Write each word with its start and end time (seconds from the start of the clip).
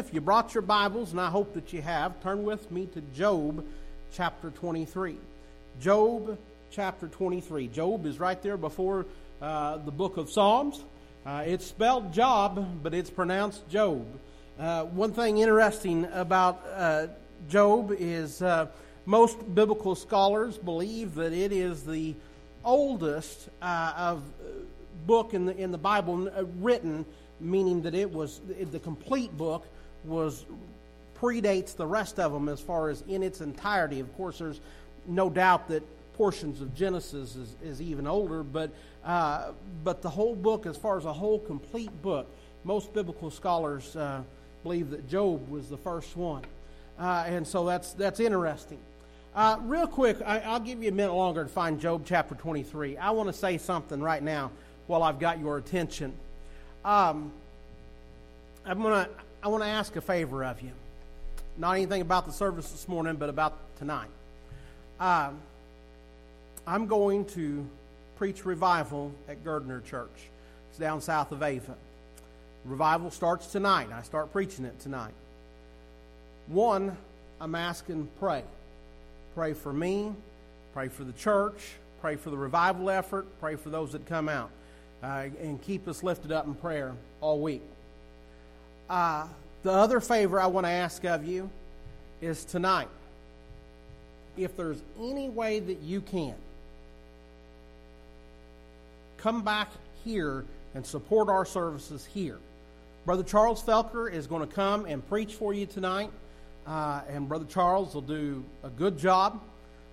If 0.00 0.14
you 0.14 0.22
brought 0.22 0.54
your 0.54 0.62
Bibles, 0.62 1.10
and 1.10 1.20
I 1.20 1.28
hope 1.28 1.52
that 1.52 1.74
you 1.74 1.82
have, 1.82 2.22
turn 2.22 2.42
with 2.42 2.72
me 2.72 2.86
to 2.86 3.02
Job 3.14 3.66
chapter 4.14 4.48
23. 4.48 5.18
Job 5.78 6.38
chapter 6.70 7.06
23. 7.06 7.68
Job 7.68 8.06
is 8.06 8.18
right 8.18 8.42
there 8.42 8.56
before 8.56 9.04
uh, 9.42 9.76
the 9.76 9.90
book 9.90 10.16
of 10.16 10.30
Psalms. 10.30 10.82
Uh, 11.26 11.44
it's 11.46 11.66
spelled 11.66 12.14
Job, 12.14 12.82
but 12.82 12.94
it's 12.94 13.10
pronounced 13.10 13.68
Job. 13.68 14.06
Uh, 14.58 14.84
one 14.84 15.12
thing 15.12 15.36
interesting 15.36 16.06
about 16.14 16.64
uh, 16.74 17.08
Job 17.50 17.94
is 17.98 18.40
uh, 18.40 18.68
most 19.04 19.54
biblical 19.54 19.94
scholars 19.94 20.56
believe 20.56 21.14
that 21.16 21.34
it 21.34 21.52
is 21.52 21.84
the 21.84 22.14
oldest 22.64 23.50
uh, 23.60 23.92
of 23.94 24.22
book 25.06 25.34
in 25.34 25.44
the 25.44 25.54
in 25.58 25.70
the 25.70 25.78
Bible 25.78 26.30
written, 26.58 27.04
meaning 27.38 27.82
that 27.82 27.94
it 27.94 28.10
was 28.10 28.40
the 28.72 28.78
complete 28.78 29.36
book 29.36 29.66
was 30.04 30.44
predates 31.20 31.76
the 31.76 31.86
rest 31.86 32.18
of 32.18 32.32
them 32.32 32.48
as 32.48 32.60
far 32.60 32.88
as 32.88 33.02
in 33.08 33.22
its 33.22 33.40
entirety. 33.40 34.00
Of 34.00 34.14
course, 34.16 34.38
there's 34.38 34.60
no 35.06 35.28
doubt 35.28 35.68
that 35.68 35.82
portions 36.14 36.60
of 36.60 36.74
Genesis 36.74 37.36
is, 37.36 37.56
is 37.62 37.82
even 37.82 38.06
older, 38.06 38.42
but 38.42 38.70
uh, 39.04 39.52
but 39.82 40.02
the 40.02 40.10
whole 40.10 40.34
book, 40.34 40.66
as 40.66 40.76
far 40.76 40.98
as 40.98 41.06
a 41.06 41.12
whole 41.12 41.38
complete 41.38 41.90
book, 42.02 42.26
most 42.64 42.92
biblical 42.92 43.30
scholars 43.30 43.96
uh, 43.96 44.22
believe 44.62 44.90
that 44.90 45.08
Job 45.08 45.48
was 45.48 45.68
the 45.68 45.78
first 45.78 46.16
one, 46.16 46.42
uh, 46.98 47.24
and 47.26 47.46
so 47.46 47.64
that's 47.64 47.92
that's 47.94 48.20
interesting. 48.20 48.78
Uh, 49.34 49.58
real 49.62 49.86
quick, 49.86 50.20
I, 50.22 50.52
will 50.52 50.60
give 50.60 50.82
you 50.82 50.88
a 50.88 50.92
minute 50.92 51.14
longer 51.14 51.44
to 51.44 51.48
find 51.48 51.80
Job 51.80 52.02
chapter 52.04 52.34
23. 52.34 52.96
I 52.96 53.10
want 53.10 53.28
to 53.28 53.32
say 53.32 53.58
something 53.58 54.02
right 54.02 54.22
now 54.22 54.50
while 54.88 55.02
I've 55.02 55.20
got 55.20 55.38
your 55.38 55.56
attention. 55.56 56.12
Um, 56.84 57.32
I'm 58.66 58.82
gonna 58.82 59.08
I 59.42 59.48
want 59.48 59.62
to 59.62 59.68
ask 59.68 59.96
a 59.96 60.02
favor 60.02 60.44
of 60.44 60.60
you. 60.60 60.72
Not 61.56 61.72
anything 61.72 62.02
about 62.02 62.26
the 62.26 62.32
service 62.32 62.70
this 62.70 62.86
morning, 62.86 63.16
but 63.16 63.30
about 63.30 63.56
tonight. 63.78 64.10
Um, 64.98 65.38
I'm 66.66 66.86
going 66.86 67.24
to 67.26 67.66
preach 68.16 68.44
revival 68.44 69.12
at 69.28 69.42
Gardner 69.42 69.80
Church. 69.80 70.28
It's 70.68 70.78
down 70.78 71.00
south 71.00 71.32
of 71.32 71.42
Ava. 71.42 71.74
Revival 72.66 73.10
starts 73.10 73.46
tonight. 73.46 73.88
I 73.90 74.02
start 74.02 74.30
preaching 74.30 74.66
it 74.66 74.78
tonight. 74.80 75.14
One, 76.46 76.94
I'm 77.40 77.54
asking 77.54 78.08
pray. 78.18 78.42
Pray 79.34 79.54
for 79.54 79.72
me, 79.72 80.12
pray 80.74 80.88
for 80.88 81.04
the 81.04 81.12
church, 81.12 81.70
pray 82.02 82.16
for 82.16 82.28
the 82.28 82.36
revival 82.36 82.90
effort, 82.90 83.26
pray 83.40 83.56
for 83.56 83.70
those 83.70 83.92
that 83.92 84.04
come 84.04 84.28
out, 84.28 84.50
uh, 85.02 85.28
and 85.40 85.62
keep 85.62 85.88
us 85.88 86.02
lifted 86.02 86.30
up 86.30 86.46
in 86.46 86.54
prayer 86.54 86.92
all 87.22 87.40
week. 87.40 87.62
Uh, 88.90 89.24
the 89.62 89.70
other 89.70 90.00
favor 90.00 90.40
I 90.40 90.48
want 90.48 90.66
to 90.66 90.70
ask 90.70 91.04
of 91.04 91.24
you 91.24 91.48
is 92.20 92.44
tonight, 92.44 92.88
if 94.36 94.56
there's 94.56 94.82
any 95.00 95.28
way 95.28 95.60
that 95.60 95.78
you 95.78 96.00
can, 96.00 96.34
come 99.18 99.42
back 99.42 99.68
here 100.04 100.44
and 100.74 100.84
support 100.84 101.28
our 101.28 101.44
services 101.44 102.04
here. 102.04 102.38
Brother 103.06 103.22
Charles 103.22 103.62
Felker 103.62 104.12
is 104.12 104.26
going 104.26 104.46
to 104.46 104.52
come 104.52 104.86
and 104.86 105.08
preach 105.08 105.34
for 105.34 105.54
you 105.54 105.66
tonight, 105.66 106.10
uh, 106.66 107.02
and 107.08 107.28
Brother 107.28 107.46
Charles 107.48 107.94
will 107.94 108.00
do 108.00 108.42
a 108.64 108.70
good 108.70 108.98
job. 108.98 109.40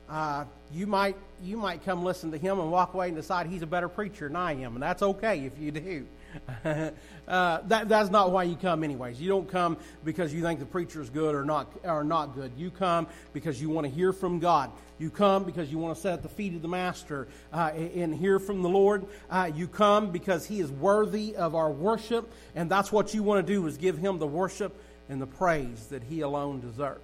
Uh, 0.10 0.46
you 0.74 0.88
might 0.88 1.16
you 1.44 1.56
might 1.56 1.86
come 1.86 2.04
listen 2.04 2.32
to 2.32 2.38
him 2.38 2.60
and 2.60 2.72
walk 2.72 2.96
away 2.96 3.10
and 3.10 3.16
decide 3.16 3.46
he's 3.46 3.62
a 3.62 3.68
better 3.68 3.90
preacher 3.90 4.28
than 4.28 4.36
I 4.36 4.54
am, 4.54 4.74
and 4.74 4.82
that's 4.82 5.04
okay 5.04 5.46
if 5.46 5.60
you 5.60 5.70
do. 5.70 6.08
Uh, 7.28 7.60
that, 7.68 7.90
that's 7.90 8.10
not 8.10 8.32
why 8.32 8.44
you 8.44 8.56
come, 8.56 8.84
anyways. 8.84 9.20
You 9.20 9.30
don't 9.30 9.50
come 9.50 9.78
because 10.04 10.34
you 10.34 10.42
think 10.42 10.60
the 10.60 10.66
preacher 10.66 11.02
is 11.02 11.10
good 11.10 11.36
or 11.36 11.44
not, 11.44 11.72
or 11.84 12.04
not 12.04 12.36
good. 12.36 12.52
You 12.58 12.72
come 12.72 13.08
because 13.34 13.62
you 13.62 13.70
want 13.70 13.86
to 13.86 13.94
hear 13.94 14.14
from 14.14 14.40
God. 14.40 14.72
You 15.00 15.10
come 15.10 15.44
because 15.44 15.72
you 15.72 15.78
want 15.78 15.96
to 15.96 16.02
sit 16.02 16.12
at 16.12 16.24
the 16.24 16.30
feet 16.30 16.56
of 16.56 16.62
the 16.62 16.68
Master 16.68 17.28
uh, 17.54 17.72
and 17.74 18.16
hear 18.16 18.40
from 18.40 18.62
the 18.62 18.70
Lord. 18.70 19.06
Uh, 19.30 19.52
you 19.54 19.68
come 19.68 20.12
because 20.12 20.46
He 20.46 20.60
is 20.60 20.72
worthy 20.72 21.36
of 21.36 21.56
our 21.56 21.72
worship, 21.72 22.32
and 22.56 22.70
that's 22.70 22.92
what 22.92 23.14
you 23.14 23.24
want 23.24 23.46
to 23.46 23.54
do 23.54 23.66
is 23.68 23.78
give 23.78 23.98
Him 23.98 24.20
the 24.20 24.28
worship 24.28 24.76
and 25.10 25.22
the 25.22 25.28
praise 25.28 25.88
that 25.88 26.04
He 26.04 26.22
alone 26.22 26.62
deserves. 26.62 27.02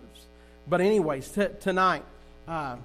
But 0.68 0.82
anyways, 0.82 1.30
t- 1.30 1.48
tonight, 1.60 2.04
uh, 2.48 2.78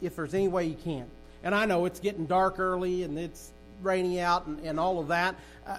if 0.00 0.16
there's 0.16 0.34
any 0.34 0.48
way 0.48 0.66
you 0.66 0.76
can, 0.76 1.06
and 1.42 1.54
I 1.54 1.66
know 1.66 1.84
it's 1.84 2.00
getting 2.00 2.26
dark 2.26 2.58
early 2.58 3.02
and 3.02 3.18
it's 3.18 3.50
rainy 3.82 4.20
out 4.20 4.46
and, 4.46 4.60
and 4.60 4.78
all 4.80 5.00
of 5.00 5.08
that. 5.08 5.34
Uh, 5.66 5.78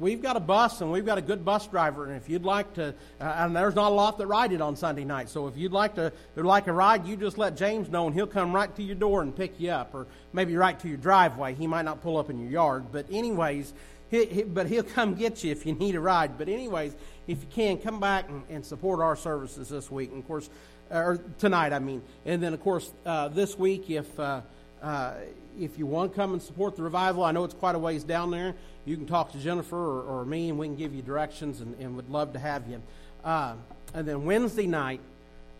we've 0.00 0.22
got 0.22 0.36
a 0.36 0.40
bus 0.40 0.80
and 0.80 0.90
we've 0.90 1.06
got 1.06 1.18
a 1.18 1.22
good 1.22 1.44
bus 1.44 1.66
driver. 1.66 2.06
And 2.06 2.16
if 2.16 2.28
you'd 2.28 2.44
like 2.44 2.74
to, 2.74 2.94
uh, 3.20 3.24
and 3.24 3.54
there's 3.54 3.74
not 3.74 3.92
a 3.92 3.94
lot 3.94 4.18
that 4.18 4.26
ride 4.26 4.52
it 4.52 4.60
on 4.60 4.76
Sunday 4.76 5.04
night. 5.04 5.28
So 5.28 5.46
if 5.46 5.56
you'd 5.56 5.72
like 5.72 5.94
to, 5.96 6.12
like 6.36 6.66
a 6.66 6.72
ride, 6.72 7.06
you 7.06 7.16
just 7.16 7.38
let 7.38 7.56
James 7.56 7.88
know 7.88 8.06
and 8.06 8.14
he'll 8.14 8.26
come 8.26 8.52
right 8.54 8.74
to 8.76 8.82
your 8.82 8.96
door 8.96 9.22
and 9.22 9.34
pick 9.34 9.58
you 9.60 9.70
up, 9.70 9.94
or 9.94 10.06
maybe 10.32 10.56
right 10.56 10.78
to 10.80 10.88
your 10.88 10.96
driveway. 10.96 11.54
He 11.54 11.66
might 11.66 11.84
not 11.84 12.02
pull 12.02 12.16
up 12.16 12.30
in 12.30 12.38
your 12.40 12.50
yard, 12.50 12.86
but 12.92 13.06
anyways, 13.10 13.72
he, 14.10 14.26
he, 14.26 14.42
but 14.42 14.66
he'll 14.66 14.82
come 14.82 15.14
get 15.14 15.42
you 15.42 15.50
if 15.50 15.66
you 15.66 15.74
need 15.74 15.94
a 15.94 16.00
ride. 16.00 16.38
But 16.38 16.48
anyways, 16.48 16.94
if 17.26 17.40
you 17.40 17.48
can, 17.50 17.78
come 17.78 18.00
back 18.00 18.28
and, 18.28 18.42
and 18.50 18.64
support 18.64 19.00
our 19.00 19.16
services 19.16 19.68
this 19.68 19.90
week. 19.90 20.10
And 20.10 20.20
of 20.20 20.26
course, 20.26 20.50
or 20.90 21.18
tonight, 21.38 21.72
I 21.72 21.78
mean. 21.78 22.02
And 22.26 22.42
then 22.42 22.52
of 22.52 22.60
course, 22.60 22.92
uh, 23.06 23.28
this 23.28 23.58
week, 23.58 23.90
if 23.90 24.20
uh, 24.20 24.42
uh, 24.84 25.14
if 25.58 25.78
you 25.78 25.86
want 25.86 26.12
to 26.12 26.16
come 26.16 26.32
and 26.34 26.42
support 26.42 26.76
the 26.76 26.82
revival, 26.82 27.24
I 27.24 27.32
know 27.32 27.44
it's 27.44 27.54
quite 27.54 27.74
a 27.74 27.78
ways 27.78 28.04
down 28.04 28.30
there. 28.30 28.54
You 28.84 28.96
can 28.96 29.06
talk 29.06 29.32
to 29.32 29.38
Jennifer 29.38 29.76
or, 29.76 30.02
or 30.02 30.24
me, 30.24 30.50
and 30.50 30.58
we 30.58 30.66
can 30.66 30.76
give 30.76 30.94
you 30.94 31.02
directions, 31.02 31.60
and, 31.60 31.74
and 31.80 31.96
would 31.96 32.10
love 32.10 32.34
to 32.34 32.38
have 32.38 32.68
you. 32.68 32.82
Uh, 33.24 33.54
and 33.94 34.06
then 34.06 34.24
Wednesday 34.24 34.66
night, 34.66 35.00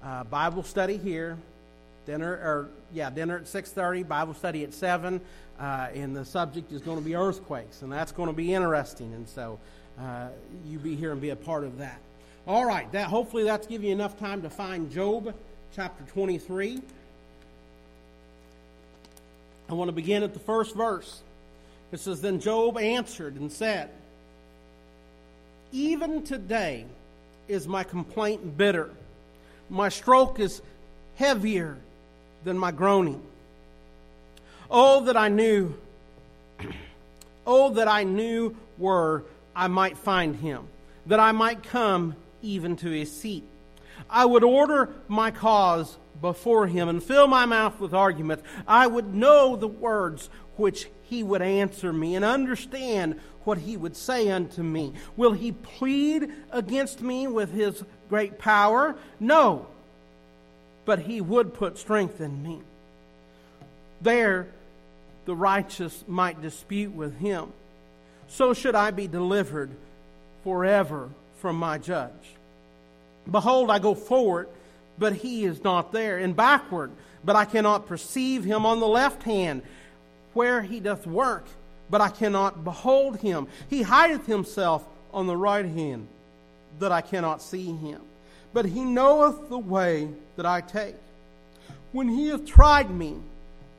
uh, 0.03 0.25
Bible 0.25 0.63
study 0.63 0.99
here, 0.99 1.39
dinner 2.07 2.33
or 2.33 2.69
yeah, 2.93 3.09
dinner 3.09 3.39
at 3.39 3.49
six 3.49 3.71
thirty, 3.71 4.03
Bible 4.03 4.35
study 4.35 4.63
at 4.65 4.75
seven, 4.75 5.21
uh, 5.59 5.89
and 5.95 6.15
the 6.15 6.25
subject 6.25 6.71
is 6.73 6.83
going 6.83 6.99
to 6.99 7.05
be 7.05 7.17
earthquakes, 7.17 7.83
and 7.83 7.91
that's 7.91 8.13
going 8.13 8.29
to 8.29 8.35
be 8.35 8.53
interesting. 8.53 9.15
And 9.15 9.27
so 9.27 9.59
uh, 9.99 10.29
you 10.67 10.79
be 10.79 10.95
here 10.97 11.13
and 11.13 11.21
be 11.21 11.31
a 11.31 11.37
part 11.37 11.65
of 11.65 11.79
that. 11.79 11.99
All 12.47 12.67
right, 12.67 12.91
that 12.93 13.07
hopefully 13.07 13.45
that's 13.45 13.67
giving 13.67 13.89
you 13.89 13.95
enough 13.95 14.19
time 14.19 14.43
to 14.43 14.51
find 14.51 14.93
Job 14.93 15.35
chapter 15.75 16.05
twenty 16.13 16.37
three. 16.37 16.83
I 19.69 19.75
want 19.75 19.89
to 19.89 19.93
begin 19.93 20.23
at 20.23 20.35
the 20.35 20.41
first 20.41 20.75
verse. 20.75 21.23
It 21.93 22.01
says, 22.01 22.21
Then 22.21 22.41
Job 22.41 22.79
answered 22.79 23.37
and 23.37 23.51
said, 23.51 23.91
Even 25.73 26.23
today 26.25 26.85
is 27.49 27.67
my 27.67 27.85
complaint 27.85 28.57
bitter. 28.57 28.91
My 29.71 29.89
stroke 29.89 30.41
is 30.41 30.61
heavier 31.17 31.77
than 32.45 32.59
my 32.59 32.73
groaning. 32.73 33.23
Oh, 34.71 35.05
that 35.05 35.17
I 35.17 35.29
knew, 35.29 35.75
oh, 37.47 37.71
that 37.75 37.89
I 37.89 38.05
knew 38.05 38.57
where 38.77 39.23
I 39.55 39.69
might 39.69 39.97
find 39.97 40.37
him, 40.37 40.67
that 41.07 41.21
I 41.21 41.33
might 41.33 41.63
come 41.63 42.17
even 42.43 42.77
to 42.77 42.91
his 42.91 43.11
seat. 43.11 43.45
I 44.11 44.25
would 44.25 44.45
order 44.45 44.91
my 45.09 45.31
cause 45.31 45.97
before 46.21 46.67
him 46.67 46.89
and 46.89 47.03
fill 47.03 47.27
my 47.27 47.47
mouth 47.47 47.79
with 47.81 47.95
arguments. 47.95 48.43
I 48.67 48.87
would 48.87 49.15
know 49.15 49.57
the 49.57 49.69
words 49.69 50.31
which 50.57 50.89
he 51.05 51.23
would 51.23 51.43
answer 51.43 51.93
me 51.93 52.15
and 52.15 52.25
understand 52.25 53.21
what 53.45 53.59
he 53.59 53.77
would 53.77 53.97
say 53.97 54.31
unto 54.31 54.63
me. 54.63 54.93
Will 55.17 55.33
he 55.33 55.53
plead 55.53 56.31
against 56.51 57.03
me 57.03 57.27
with 57.27 57.53
his 57.53 57.85
great 58.09 58.39
power? 58.39 58.97
No, 59.21 59.67
but 60.85 61.01
he 61.01 61.21
would 61.21 61.55
put 61.55 61.79
strength 61.79 62.21
in 62.21 62.43
me. 62.43 62.61
There 64.01 64.49
the 65.25 65.35
righteous 65.35 66.05
might 66.07 66.43
dispute 66.43 66.93
with 66.93 67.19
him. 67.19 67.53
So 68.29 68.55
should 68.55 68.75
I 68.75 68.91
be 68.91 69.07
delivered 69.07 69.71
forever 70.43 71.11
from 71.41 71.57
my 71.57 71.79
judge. 71.79 72.13
Behold, 73.31 73.71
I 73.71 73.79
go 73.79 73.95
forward 73.95 74.49
but 74.99 75.15
he 75.15 75.45
is 75.45 75.63
not 75.65 75.93
there, 75.93 76.19
and 76.19 76.37
backward, 76.37 76.91
but 77.25 77.37
I 77.37 77.45
cannot 77.45 77.87
perceive 77.87 78.45
him 78.45 78.65
on 78.67 78.81
the 78.81 78.87
left 78.87 79.23
hand, 79.23 79.63
where 80.33 80.63
he 80.63 80.81
doth 80.81 81.07
work, 81.07 81.47
but 81.91 82.01
I 82.01 82.09
cannot 82.09 82.65
behold 82.65 83.19
him. 83.19 83.47
He 83.69 83.83
hideth 83.83 84.27
himself 84.27 84.85
on 85.13 85.27
the 85.27 85.37
right 85.37 85.65
hand, 85.65 86.09
that 86.79 86.93
I 86.93 87.01
cannot 87.01 87.43
see 87.43 87.75
him. 87.77 88.01
But 88.53 88.67
he 88.67 88.85
knoweth 88.85 89.49
the 89.49 89.59
way 89.59 90.09
that 90.37 90.47
I 90.47 90.61
take. 90.61 90.97
When 91.93 92.09
he 92.09 92.29
hath 92.29 92.47
tried 92.47 92.91
me, 92.91 93.17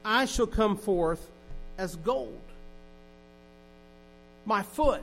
I 0.03 0.25
shall 0.25 0.47
come 0.47 0.77
forth 0.77 1.29
as 1.77 1.95
gold. 1.97 2.39
My 4.45 4.63
foot 4.63 5.01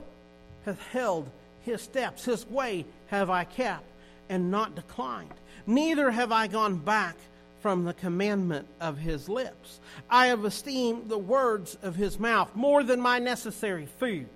hath 0.65 0.81
held 0.87 1.29
his 1.63 1.81
steps, 1.81 2.25
his 2.25 2.47
way 2.49 2.85
have 3.07 3.29
I 3.29 3.43
kept, 3.43 3.83
and 4.29 4.51
not 4.51 4.75
declined 4.75 5.33
neither 5.65 6.11
have 6.11 6.31
I 6.31 6.47
gone 6.47 6.77
back 6.77 7.15
from 7.61 7.85
the 7.85 7.93
commandment 7.93 8.67
of 8.81 8.97
his 8.97 9.29
lips. 9.29 9.79
I 10.09 10.27
have 10.27 10.43
esteemed 10.43 11.09
the 11.09 11.17
words 11.17 11.77
of 11.81 11.95
his 11.95 12.19
mouth 12.19 12.53
more 12.55 12.83
than 12.83 12.99
my 12.99 13.19
necessary 13.19 13.85
food. 13.85 14.27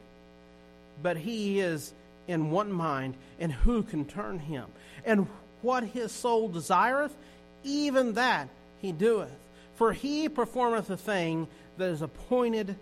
But 1.04 1.18
he 1.18 1.60
is 1.60 1.94
in 2.28 2.52
one 2.52 2.72
mind, 2.72 3.16
and 3.40 3.52
who 3.52 3.84
can 3.84 4.06
turn 4.06 4.40
him? 4.40 4.66
And 5.06 5.28
what 5.62 5.84
his 5.84 6.12
soul 6.12 6.48
desireth, 6.48 7.16
even 7.64 8.14
that 8.14 8.48
he 8.82 8.92
doeth. 8.92 9.32
For 9.76 9.94
he 9.94 10.30
performeth 10.30 10.90
a 10.90 10.98
thing 10.98 11.48
that 11.78 11.90
is 11.90 12.02
appointed 12.02 12.76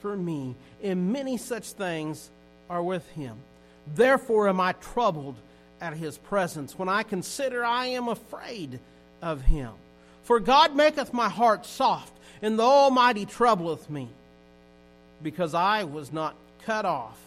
for 0.00 0.16
me, 0.16 0.56
and 0.82 1.12
many 1.12 1.36
such 1.36 1.70
things 1.70 2.30
are 2.68 2.82
with 2.82 3.08
him. 3.10 3.36
Therefore 3.94 4.48
am 4.48 4.60
I 4.60 4.72
troubled 4.72 5.36
at 5.82 5.94
his 5.94 6.16
presence. 6.16 6.78
When 6.78 6.88
I 6.88 7.02
consider, 7.02 7.64
I 7.64 7.86
am 7.86 8.08
afraid 8.08 8.78
of 9.20 9.42
him. 9.42 9.72
For 10.22 10.38
God 10.38 10.76
maketh 10.76 11.12
my 11.12 11.28
heart 11.28 11.66
soft, 11.66 12.12
and 12.40 12.58
the 12.58 12.62
Almighty 12.62 13.26
troubleth 13.26 13.90
me, 13.90 14.08
because 15.22 15.54
I 15.54 15.84
was 15.84 16.12
not 16.12 16.36
cut 16.64 16.84
off 16.84 17.18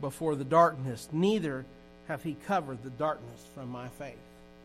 before 0.00 0.34
the 0.34 0.44
darkness, 0.44 1.08
neither 1.12 1.66
have 2.08 2.22
he 2.22 2.36
covered 2.46 2.82
the 2.82 2.90
darkness 2.90 3.44
from 3.54 3.70
my 3.70 3.88
faith, 3.88 4.18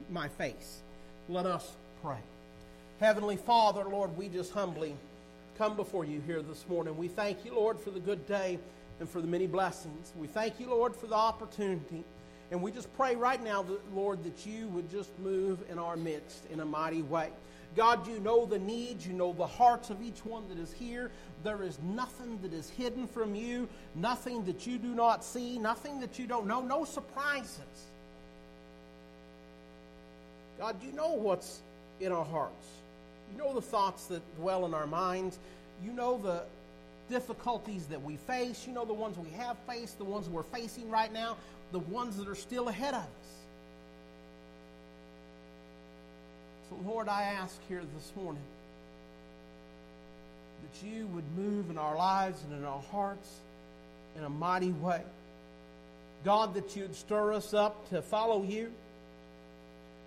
my 0.09 0.29
face. 0.29 0.79
Let 1.27 1.45
us 1.45 1.69
pray. 2.01 2.17
Heavenly 2.99 3.37
Father, 3.37 3.83
Lord, 3.83 4.17
we 4.17 4.29
just 4.29 4.53
humbly 4.53 4.95
come 5.57 5.75
before 5.75 6.05
you 6.05 6.21
here 6.25 6.41
this 6.41 6.65
morning. 6.69 6.97
We 6.97 7.09
thank 7.09 7.45
you, 7.45 7.53
Lord, 7.53 7.79
for 7.79 7.91
the 7.91 7.99
good 7.99 8.25
day 8.27 8.59
and 8.99 9.09
for 9.09 9.21
the 9.21 9.27
many 9.27 9.47
blessings. 9.47 10.11
We 10.17 10.27
thank 10.27 10.59
you, 10.59 10.69
Lord, 10.69 10.95
for 10.95 11.07
the 11.07 11.15
opportunity. 11.15 12.03
And 12.51 12.61
we 12.61 12.71
just 12.71 12.91
pray 12.97 13.15
right 13.15 13.41
now, 13.43 13.65
Lord, 13.93 14.23
that 14.23 14.45
you 14.45 14.67
would 14.69 14.89
just 14.89 15.09
move 15.19 15.59
in 15.69 15.77
our 15.77 15.95
midst 15.95 16.45
in 16.51 16.59
a 16.59 16.65
mighty 16.65 17.03
way. 17.03 17.29
God, 17.75 18.07
you 18.07 18.19
know 18.19 18.45
the 18.45 18.57
needs, 18.57 19.05
you 19.05 19.13
know 19.13 19.31
the 19.33 19.45
hearts 19.45 19.91
of 19.91 20.01
each 20.01 20.25
one 20.25 20.43
that 20.49 20.57
is 20.57 20.73
here. 20.73 21.11
There 21.43 21.61
is 21.61 21.77
nothing 21.83 22.39
that 22.41 22.51
is 22.51 22.69
hidden 22.71 23.07
from 23.07 23.35
you, 23.35 23.69
nothing 23.93 24.43
that 24.45 24.65
you 24.65 24.79
do 24.79 24.95
not 24.95 25.23
see, 25.23 25.59
nothing 25.59 25.99
that 25.99 26.17
you 26.17 26.25
don't 26.25 26.47
know, 26.47 26.61
no 26.61 26.85
surprises. 26.85 27.59
God, 30.57 30.75
you 30.83 30.91
know 30.91 31.13
what's 31.13 31.61
in 32.01 32.11
our 32.11 32.25
hearts. 32.25 32.67
You 33.31 33.37
know 33.37 33.53
the 33.53 33.61
thoughts 33.61 34.07
that 34.07 34.21
dwell 34.37 34.65
in 34.65 34.73
our 34.73 34.87
minds. 34.87 35.37
You 35.83 35.93
know 35.93 36.17
the 36.17 36.43
difficulties 37.09 37.85
that 37.85 38.01
we 38.01 38.17
face. 38.17 38.65
You 38.67 38.73
know 38.73 38.85
the 38.85 38.93
ones 38.93 39.17
we 39.17 39.29
have 39.37 39.57
faced, 39.67 39.97
the 39.99 40.03
ones 40.03 40.27
we're 40.27 40.43
facing 40.43 40.89
right 40.89 41.13
now, 41.13 41.37
the 41.71 41.79
ones 41.79 42.17
that 42.17 42.27
are 42.27 42.35
still 42.35 42.67
ahead 42.67 42.93
of 42.93 43.01
us. 43.01 43.07
So, 46.69 46.77
Lord, 46.85 47.07
I 47.07 47.23
ask 47.23 47.57
here 47.67 47.81
this 47.95 48.11
morning 48.15 48.43
that 50.61 50.87
you 50.87 51.07
would 51.07 51.23
move 51.37 51.69
in 51.69 51.77
our 51.77 51.95
lives 51.95 52.43
and 52.43 52.59
in 52.59 52.65
our 52.65 52.81
hearts 52.91 53.29
in 54.17 54.23
a 54.23 54.29
mighty 54.29 54.71
way. 54.71 55.01
God, 56.23 56.53
that 56.55 56.75
you 56.75 56.83
would 56.83 56.95
stir 56.95 57.33
us 57.33 57.53
up 57.53 57.89
to 57.89 58.01
follow 58.01 58.43
you. 58.43 58.71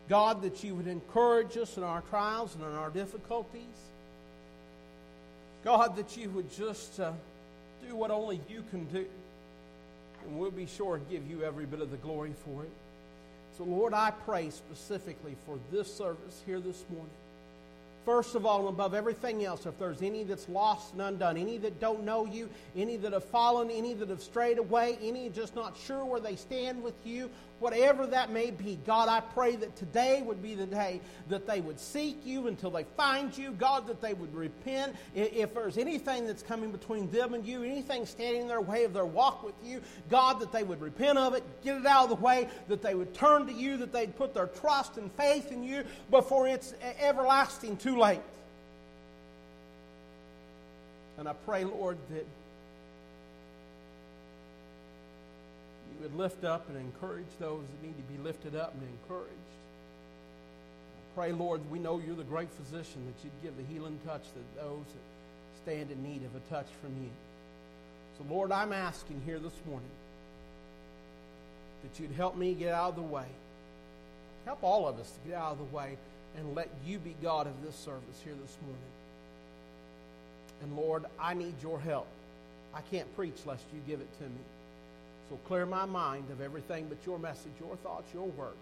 God, 0.08 0.43
that 0.43 0.62
you 0.62 0.75
would 0.75 0.87
encourage 0.87 1.56
us 1.56 1.76
in 1.76 1.82
our 1.82 2.03
trials 2.03 2.55
and 2.55 2.65
in 2.65 2.73
our 2.73 2.91
difficulties. 2.91 3.62
God, 5.65 5.97
that 5.97 6.17
you 6.17 6.29
would 6.31 6.53
just 6.53 7.00
uh, 7.00 7.12
do 7.88 7.97
what 7.97 8.11
only 8.11 8.41
you 8.49 8.62
can 8.70 8.85
do. 8.87 9.06
And 10.26 10.38
we'll 10.38 10.50
be 10.50 10.66
sure 10.66 10.98
to 10.98 11.04
give 11.10 11.28
you 11.30 11.42
every 11.42 11.66
bit 11.66 11.80
of 11.80 11.90
the 11.90 11.96
glory 11.98 12.32
for 12.44 12.64
it. 12.64 12.70
So, 13.58 13.64
Lord, 13.64 13.92
I 13.92 14.10
pray 14.10 14.50
specifically 14.50 15.36
for 15.46 15.58
this 15.70 15.92
service 15.92 16.42
here 16.46 16.60
this 16.60 16.84
morning. 16.90 17.10
First 18.04 18.34
of 18.34 18.44
all, 18.44 18.66
above 18.66 18.94
everything 18.94 19.44
else, 19.44 19.64
if 19.64 19.78
there's 19.78 20.02
any 20.02 20.24
that's 20.24 20.48
lost 20.48 20.92
and 20.92 21.02
undone, 21.02 21.36
any 21.36 21.58
that 21.58 21.78
don't 21.78 22.02
know 22.04 22.24
you, 22.24 22.48
any 22.76 22.96
that 22.96 23.12
have 23.12 23.24
fallen, 23.24 23.70
any 23.70 23.94
that 23.94 24.08
have 24.08 24.22
strayed 24.22 24.58
away, 24.58 24.98
any 25.02 25.28
just 25.28 25.54
not 25.54 25.76
sure 25.86 26.04
where 26.04 26.19
they 26.19 26.34
stand 26.34 26.82
with 26.82 26.94
you, 27.06 27.30
whatever 27.62 28.09
that 28.09 28.32
may 28.32 28.50
be, 28.50 28.76
God, 28.85 29.09
I 29.09 29.20
pray 29.20 29.55
that 29.55 29.76
today 29.76 30.20
would 30.20 30.43
be 30.43 30.56
the 30.56 30.67
day 30.67 31.00
that 31.29 31.47
they 31.47 31.61
would 31.61 31.79
seek 31.79 32.19
you 32.26 32.49
until 32.49 32.73
they 32.73 32.82
find 32.97 33.37
you. 33.38 33.53
God, 33.53 33.87
that 33.87 34.03
they 34.03 34.14
would 34.14 34.35
repent. 34.35 34.97
If 35.14 35.55
there's 35.55 35.79
anything 35.79 36.26
that's 36.26 36.43
coming 36.43 36.73
between 36.73 37.09
them 37.12 37.35
and 37.35 37.47
you, 37.47 37.62
anything 37.62 38.05
standing 38.05 38.43
in 38.43 38.49
their 38.49 38.61
way 38.61 38.82
of 38.85 38.93
their 38.93 39.06
walk 39.06 39.44
with 39.44 39.55
you, 39.64 39.81
God, 40.11 40.41
that 40.41 40.50
they 40.50 40.64
would 40.64 40.81
repent 40.81 41.19
of 41.19 41.35
it, 41.35 41.44
get 41.62 41.76
it 41.76 41.87
out 41.87 42.11
of 42.11 42.19
the 42.19 42.25
way, 42.25 42.49
that 42.67 42.82
they 42.82 42.97
would 42.97 43.14
turn 43.14 43.47
to 43.47 43.53
you, 43.53 43.76
that 43.76 43.93
they'd 43.93 44.17
put 44.17 44.35
their 44.35 44.49
trust 44.49 44.97
and 44.97 45.11
faith 45.12 45.53
in 45.53 45.62
you 45.62 45.85
before 46.11 46.49
it's 46.49 46.75
everlasting 47.00 47.76
too 47.76 47.97
late. 47.97 48.20
And 51.17 51.29
I 51.29 51.35
pray, 51.47 51.62
Lord, 51.62 51.99
that 52.11 52.26
would 56.02 56.16
lift 56.16 56.44
up 56.44 56.69
and 56.69 56.76
encourage 56.76 57.31
those 57.38 57.62
that 57.62 57.87
need 57.87 57.96
to 57.96 58.02
be 58.12 58.22
lifted 58.22 58.56
up 58.56 58.75
and 58.75 58.82
encouraged. 58.82 59.31
I 59.31 61.14
pray, 61.14 61.32
Lord, 61.32 61.60
we 61.70 61.78
know 61.78 62.00
you're 62.04 62.16
the 62.16 62.25
great 62.25 62.50
physician, 62.50 63.06
that 63.06 63.25
you'd 63.25 63.43
give 63.43 63.56
the 63.56 63.72
healing 63.72 63.99
touch 64.06 64.22
to 64.22 64.60
those 64.60 64.84
that 64.84 65.62
stand 65.62 65.90
in 65.90 66.02
need 66.02 66.22
of 66.25 66.34
a 66.34 66.54
touch 66.54 66.69
from 66.81 66.90
you. 67.02 67.10
So, 68.19 68.25
Lord, 68.34 68.52
I'm 68.52 68.72
asking 68.72 69.22
here 69.25 69.38
this 69.38 69.54
morning 69.66 69.88
that 71.82 72.00
you'd 72.00 72.12
help 72.12 72.37
me 72.37 72.55
get 72.55 72.72
out 72.72 72.90
of 72.90 72.96
the 72.96 73.02
way. 73.02 73.26
Help 74.44 74.62
all 74.62 74.88
of 74.88 74.98
us 74.98 75.10
to 75.10 75.28
get 75.28 75.38
out 75.38 75.52
of 75.52 75.58
the 75.58 75.76
way 75.76 75.96
and 76.37 76.55
let 76.55 76.69
you 76.87 76.98
be 76.98 77.14
God 77.22 77.46
of 77.46 77.52
this 77.64 77.76
service 77.76 78.20
here 78.25 78.34
this 78.43 78.56
morning. 78.62 78.81
And 80.62 80.76
Lord, 80.76 81.05
I 81.20 81.34
need 81.34 81.55
your 81.62 81.78
help. 81.78 82.06
I 82.75 82.81
can't 82.90 83.14
preach 83.16 83.37
lest 83.44 83.64
you 83.75 83.81
give 83.87 84.00
it 84.00 84.19
to 84.19 84.25
me. 84.25 84.40
So 85.28 85.36
clear 85.46 85.66
my 85.66 85.84
mind 85.84 86.30
of 86.30 86.40
everything 86.40 86.86
but 86.88 86.98
your 87.06 87.19
message, 87.19 87.52
your 87.60 87.76
thoughts, 87.76 88.12
your 88.12 88.26
words. 88.26 88.56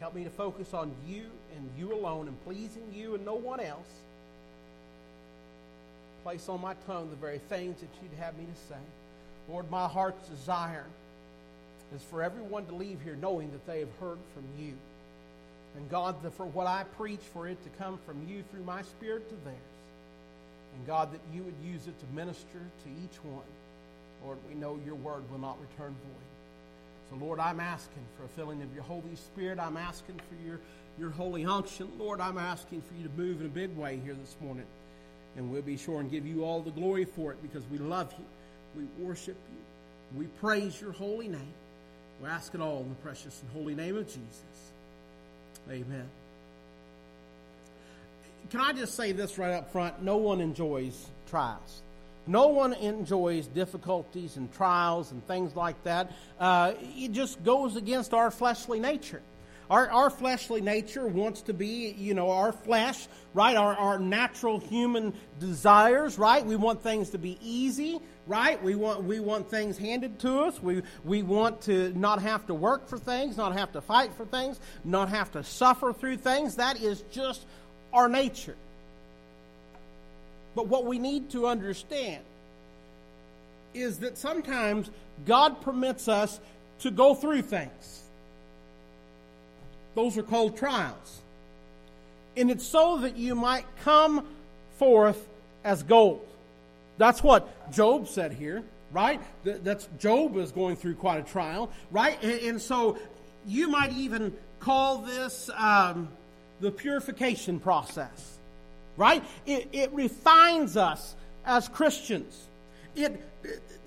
Help 0.00 0.14
me 0.14 0.24
to 0.24 0.30
focus 0.30 0.74
on 0.74 0.92
you 1.06 1.24
and 1.56 1.70
you 1.78 1.94
alone 1.94 2.28
and 2.28 2.44
pleasing 2.44 2.92
you 2.92 3.14
and 3.14 3.24
no 3.24 3.34
one 3.34 3.60
else. 3.60 3.88
Place 6.22 6.48
on 6.48 6.60
my 6.60 6.74
tongue 6.86 7.08
the 7.08 7.16
very 7.16 7.38
things 7.38 7.80
that 7.80 7.88
you'd 8.02 8.18
have 8.18 8.36
me 8.36 8.44
to 8.44 8.74
say. 8.74 8.80
Lord, 9.48 9.70
my 9.70 9.86
heart's 9.86 10.28
desire 10.28 10.86
is 11.94 12.02
for 12.02 12.22
everyone 12.22 12.66
to 12.66 12.74
leave 12.74 13.00
here 13.02 13.16
knowing 13.16 13.50
that 13.52 13.66
they 13.66 13.80
have 13.80 13.94
heard 14.00 14.18
from 14.34 14.44
you. 14.58 14.74
And 15.76 15.88
God, 15.90 16.22
that 16.22 16.34
for 16.34 16.46
what 16.46 16.66
I 16.66 16.84
preach, 16.96 17.20
for 17.32 17.46
it 17.46 17.62
to 17.64 17.70
come 17.78 17.98
from 18.04 18.26
you 18.28 18.42
through 18.50 18.64
my 18.64 18.82
spirit 18.82 19.28
to 19.28 19.34
theirs. 19.44 19.56
And 20.74 20.86
God, 20.86 21.12
that 21.12 21.20
you 21.32 21.42
would 21.42 21.54
use 21.64 21.86
it 21.86 21.98
to 22.00 22.06
minister 22.14 22.58
to 22.58 22.88
each 23.04 23.22
one. 23.22 23.44
Lord, 24.24 24.38
we 24.48 24.54
know 24.54 24.78
your 24.84 24.94
word 24.94 25.30
will 25.30 25.38
not 25.38 25.58
return 25.60 25.94
void. 25.94 27.10
So, 27.10 27.24
Lord, 27.24 27.38
I'm 27.38 27.60
asking 27.60 28.02
for 28.16 28.24
a 28.24 28.28
filling 28.28 28.62
of 28.62 28.74
your 28.74 28.82
Holy 28.82 29.14
Spirit. 29.14 29.58
I'm 29.60 29.76
asking 29.76 30.16
for 30.16 30.46
your, 30.46 30.60
your 30.98 31.10
holy 31.10 31.44
unction. 31.44 31.88
Lord, 31.98 32.20
I'm 32.20 32.38
asking 32.38 32.82
for 32.82 32.94
you 32.94 33.04
to 33.04 33.14
move 33.14 33.40
in 33.40 33.46
a 33.46 33.50
big 33.50 33.76
way 33.76 34.00
here 34.04 34.14
this 34.14 34.36
morning. 34.40 34.66
And 35.36 35.50
we'll 35.50 35.62
be 35.62 35.76
sure 35.76 36.00
and 36.00 36.10
give 36.10 36.26
you 36.26 36.44
all 36.44 36.62
the 36.62 36.70
glory 36.70 37.04
for 37.04 37.30
it 37.32 37.40
because 37.42 37.62
we 37.70 37.78
love 37.78 38.12
you. 38.18 38.24
We 38.82 39.04
worship 39.04 39.36
you. 39.52 40.18
We 40.18 40.26
praise 40.26 40.80
your 40.80 40.92
holy 40.92 41.28
name. 41.28 41.54
We 42.22 42.28
ask 42.28 42.54
it 42.54 42.60
all 42.60 42.80
in 42.80 42.88
the 42.88 42.94
precious 42.96 43.40
and 43.42 43.50
holy 43.50 43.74
name 43.74 43.96
of 43.96 44.06
Jesus. 44.06 44.72
Amen. 45.70 46.08
Can 48.50 48.60
I 48.60 48.72
just 48.72 48.94
say 48.94 49.12
this 49.12 49.38
right 49.38 49.52
up 49.52 49.72
front? 49.72 50.02
No 50.02 50.16
one 50.16 50.40
enjoys 50.40 51.06
trials. 51.28 51.82
No 52.26 52.48
one 52.48 52.72
enjoys 52.74 53.46
difficulties 53.46 54.36
and 54.36 54.52
trials 54.52 55.12
and 55.12 55.26
things 55.26 55.54
like 55.54 55.82
that. 55.84 56.12
Uh, 56.40 56.74
it 56.80 57.12
just 57.12 57.42
goes 57.44 57.76
against 57.76 58.12
our 58.12 58.30
fleshly 58.30 58.80
nature. 58.80 59.22
Our, 59.68 59.90
our 59.90 60.10
fleshly 60.10 60.60
nature 60.60 61.06
wants 61.06 61.42
to 61.42 61.52
be, 61.52 61.90
you 61.98 62.14
know, 62.14 62.30
our 62.30 62.52
flesh, 62.52 63.08
right? 63.34 63.56
Our, 63.56 63.74
our 63.74 63.98
natural 63.98 64.60
human 64.60 65.12
desires, 65.40 66.18
right? 66.18 66.44
We 66.44 66.54
want 66.54 66.82
things 66.82 67.10
to 67.10 67.18
be 67.18 67.36
easy, 67.42 68.00
right? 68.28 68.62
We 68.62 68.76
want, 68.76 69.02
we 69.02 69.18
want 69.18 69.50
things 69.50 69.76
handed 69.76 70.20
to 70.20 70.42
us. 70.42 70.62
We, 70.62 70.82
we 71.04 71.22
want 71.24 71.62
to 71.62 71.92
not 71.98 72.22
have 72.22 72.46
to 72.46 72.54
work 72.54 72.88
for 72.88 72.98
things, 72.98 73.36
not 73.36 73.56
have 73.56 73.72
to 73.72 73.80
fight 73.80 74.14
for 74.14 74.24
things, 74.24 74.60
not 74.84 75.08
have 75.08 75.32
to 75.32 75.42
suffer 75.42 75.92
through 75.92 76.18
things. 76.18 76.56
That 76.56 76.80
is 76.80 77.02
just 77.10 77.44
our 77.92 78.08
nature. 78.08 78.56
But 80.56 80.68
what 80.68 80.86
we 80.86 80.98
need 80.98 81.30
to 81.32 81.46
understand 81.46 82.24
is 83.74 83.98
that 83.98 84.16
sometimes 84.16 84.90
God 85.26 85.60
permits 85.60 86.08
us 86.08 86.40
to 86.80 86.90
go 86.90 87.14
through 87.14 87.42
things. 87.42 88.02
Those 89.94 90.16
are 90.16 90.22
called 90.22 90.56
trials. 90.56 91.20
And 92.38 92.50
it's 92.50 92.66
so 92.66 92.98
that 92.98 93.16
you 93.16 93.34
might 93.34 93.66
come 93.84 94.26
forth 94.78 95.26
as 95.62 95.82
gold. 95.82 96.26
That's 96.96 97.22
what 97.22 97.70
Job 97.70 98.08
said 98.08 98.32
here, 98.32 98.62
right? 98.92 99.20
That's 99.44 99.86
Job 99.98 100.38
is 100.38 100.52
going 100.52 100.76
through 100.76 100.94
quite 100.94 101.20
a 101.20 101.22
trial, 101.22 101.70
right? 101.90 102.22
And, 102.22 102.60
so 102.62 102.96
you 103.46 103.68
might 103.68 103.92
even 103.92 104.34
call 104.60 104.98
this 104.98 105.50
um, 105.54 106.08
the 106.60 106.70
purification 106.70 107.60
process 107.60 108.35
right? 108.96 109.24
It, 109.46 109.68
it 109.72 109.92
refines 109.92 110.76
us 110.76 111.14
as 111.44 111.68
Christians. 111.68 112.46
it, 112.94 113.22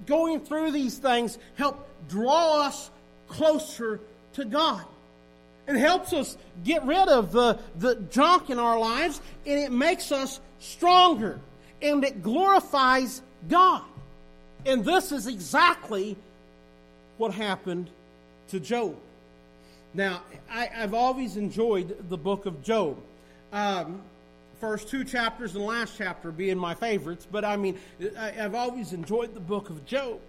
going 0.05 0.39
through 0.39 0.71
these 0.71 0.97
things 0.97 1.37
help 1.55 1.87
draw 2.09 2.63
us 2.63 2.89
closer 3.27 3.99
to 4.33 4.45
God. 4.45 4.83
It 5.67 5.77
helps 5.77 6.13
us 6.13 6.35
get 6.63 6.83
rid 6.83 7.07
of 7.07 7.31
the, 7.31 7.59
the 7.77 7.95
junk 7.95 8.49
in 8.49 8.57
our 8.57 8.79
lives, 8.79 9.21
and 9.45 9.59
it 9.59 9.71
makes 9.71 10.11
us 10.11 10.39
stronger, 10.59 11.39
and 11.81 12.03
it 12.03 12.23
glorifies 12.23 13.21
God. 13.47 13.83
And 14.65 14.83
this 14.83 15.11
is 15.11 15.27
exactly 15.27 16.17
what 17.17 17.33
happened 17.33 17.89
to 18.49 18.59
Job. 18.59 18.95
Now, 19.93 20.21
I, 20.49 20.65
have 20.65 20.93
always 20.93 21.37
enjoyed 21.37 22.09
the 22.09 22.17
book 22.17 22.45
of 22.45 22.63
Job. 22.63 22.97
Um, 23.53 24.01
first 24.59 24.89
two 24.89 25.03
chapters 25.03 25.55
and 25.55 25.65
last 25.65 25.95
chapter 25.97 26.31
being 26.31 26.57
my 26.57 26.75
favorites, 26.75 27.27
but 27.29 27.45
I 27.45 27.57
mean, 27.57 27.77
I, 28.17 28.33
I've 28.39 28.55
always 28.55 28.93
enjoyed 28.93 29.33
the 29.33 29.39
book 29.39 29.69
of 29.69 29.85
Job. 29.85 30.19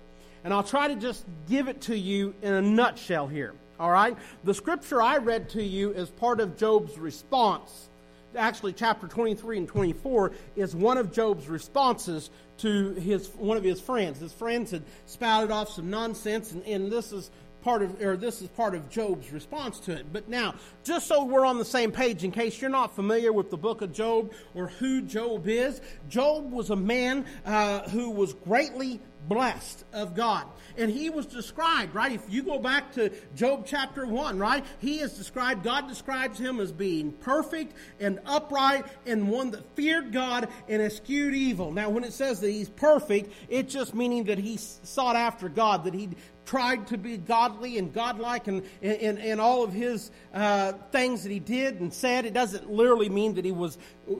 And 0.42 0.54
I'll 0.54 0.62
try 0.62 0.88
to 0.88 0.96
just 0.96 1.24
give 1.48 1.68
it 1.68 1.82
to 1.82 1.96
you 1.96 2.34
in 2.42 2.54
a 2.54 2.62
nutshell 2.62 3.26
here. 3.26 3.54
All 3.78 3.90
right? 3.90 4.16
The 4.44 4.54
scripture 4.54 5.02
I 5.02 5.18
read 5.18 5.50
to 5.50 5.62
you 5.62 5.92
is 5.92 6.08
part 6.08 6.40
of 6.40 6.56
Job's 6.56 6.98
response. 6.98 7.88
Actually, 8.36 8.72
chapter 8.72 9.08
23 9.08 9.58
and 9.58 9.68
24 9.68 10.32
is 10.54 10.74
one 10.74 10.96
of 10.96 11.12
Job's 11.12 11.48
responses 11.48 12.30
to 12.58 12.92
his 12.94 13.28
one 13.30 13.56
of 13.56 13.64
his 13.64 13.80
friends. 13.80 14.20
His 14.20 14.32
friends 14.32 14.70
had 14.70 14.82
spouted 15.06 15.50
off 15.50 15.70
some 15.70 15.90
nonsense, 15.90 16.52
and, 16.52 16.62
and 16.64 16.92
this 16.92 17.12
is 17.12 17.30
part 17.62 17.82
of 17.82 18.00
or 18.00 18.16
this 18.16 18.42
is 18.42 18.48
part 18.48 18.74
of 18.74 18.88
Job's 18.90 19.32
response 19.32 19.78
to 19.80 19.92
it. 19.92 20.06
But 20.12 20.28
now, 20.28 20.54
just 20.84 21.06
so 21.06 21.24
we're 21.24 21.44
on 21.44 21.58
the 21.58 21.64
same 21.64 21.92
page 21.92 22.24
in 22.24 22.30
case 22.30 22.60
you're 22.60 22.70
not 22.70 22.94
familiar 22.94 23.32
with 23.32 23.50
the 23.50 23.56
book 23.56 23.82
of 23.82 23.92
Job 23.92 24.32
or 24.54 24.68
who 24.68 25.02
Job 25.02 25.48
is, 25.48 25.80
Job 26.08 26.50
was 26.50 26.70
a 26.70 26.76
man 26.76 27.24
uh, 27.44 27.88
who 27.90 28.10
was 28.10 28.34
greatly 28.34 29.00
blessed 29.28 29.84
of 29.92 30.14
God. 30.14 30.46
And 30.76 30.90
he 30.90 31.10
was 31.10 31.26
described, 31.26 31.94
right? 31.94 32.12
If 32.12 32.22
you 32.28 32.42
go 32.42 32.58
back 32.58 32.92
to 32.94 33.10
Job 33.34 33.64
chapter 33.66 34.06
1, 34.06 34.38
right? 34.38 34.64
He 34.78 35.00
is 35.00 35.12
described, 35.12 35.62
God 35.62 35.88
describes 35.88 36.38
him 36.38 36.60
as 36.60 36.72
being 36.72 37.12
perfect 37.12 37.74
and 37.98 38.20
upright 38.24 38.86
and 39.06 39.28
one 39.28 39.50
that 39.50 39.76
feared 39.76 40.12
God 40.12 40.48
and 40.68 40.80
eschewed 40.80 41.34
evil. 41.34 41.72
Now, 41.72 41.90
when 41.90 42.04
it 42.04 42.12
says 42.12 42.40
that 42.40 42.50
he's 42.50 42.68
perfect, 42.68 43.32
it's 43.48 43.72
just 43.72 43.94
meaning 43.94 44.24
that 44.24 44.38
he 44.38 44.56
sought 44.56 45.16
after 45.16 45.48
God, 45.48 45.84
that 45.84 45.94
he 45.94 46.10
tried 46.50 46.84
to 46.88 46.98
be 46.98 47.16
godly 47.16 47.78
and 47.78 47.92
godlike 47.92 48.48
and 48.48 48.64
in, 48.82 49.38
all 49.38 49.62
of 49.62 49.72
his 49.72 50.10
uh, 50.34 50.72
things 50.90 51.22
that 51.22 51.30
he 51.30 51.38
did 51.38 51.80
and 51.80 51.94
said. 51.94 52.24
It 52.24 52.34
doesn't 52.34 52.68
literally 52.68 53.08
mean 53.08 53.34
that 53.34 53.44
he 53.44 53.52
was 53.52 53.78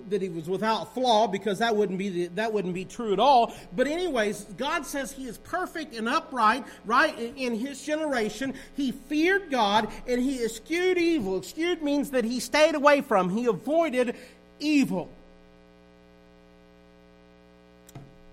that 0.09 0.23
he 0.23 0.29
was 0.29 0.49
without 0.49 0.95
flaw 0.95 1.27
because 1.27 1.59
that 1.59 1.75
wouldn't 1.75 1.99
be 1.99 2.09
the, 2.09 2.27
that 2.29 2.53
wouldn't 2.53 2.75
be 2.75 2.85
true 2.85 3.13
at 3.13 3.19
all. 3.19 3.55
But 3.75 3.87
anyways, 3.87 4.45
God 4.57 4.87
says 4.87 5.13
he 5.13 5.27
is 5.27 5.39
perfect 5.39 5.95
and 5.95 6.09
upright, 6.09 6.65
right? 6.85 7.19
In, 7.19 7.37
in 7.37 7.55
his 7.55 7.85
generation, 7.85 8.55
he 8.77 8.93
feared 8.93 9.51
God 9.51 9.89
and 10.07 10.21
he 10.21 10.43
eschewed 10.45 10.99
evil. 10.99 11.41
Eschewed 11.41 11.83
means 11.83 12.11
that 12.11 12.25
he 12.25 12.41
stayed 12.41 12.75
away 12.75 13.01
from, 13.01 13.31
he 13.31 13.47
avoided 13.47 14.17
evil. 14.59 15.11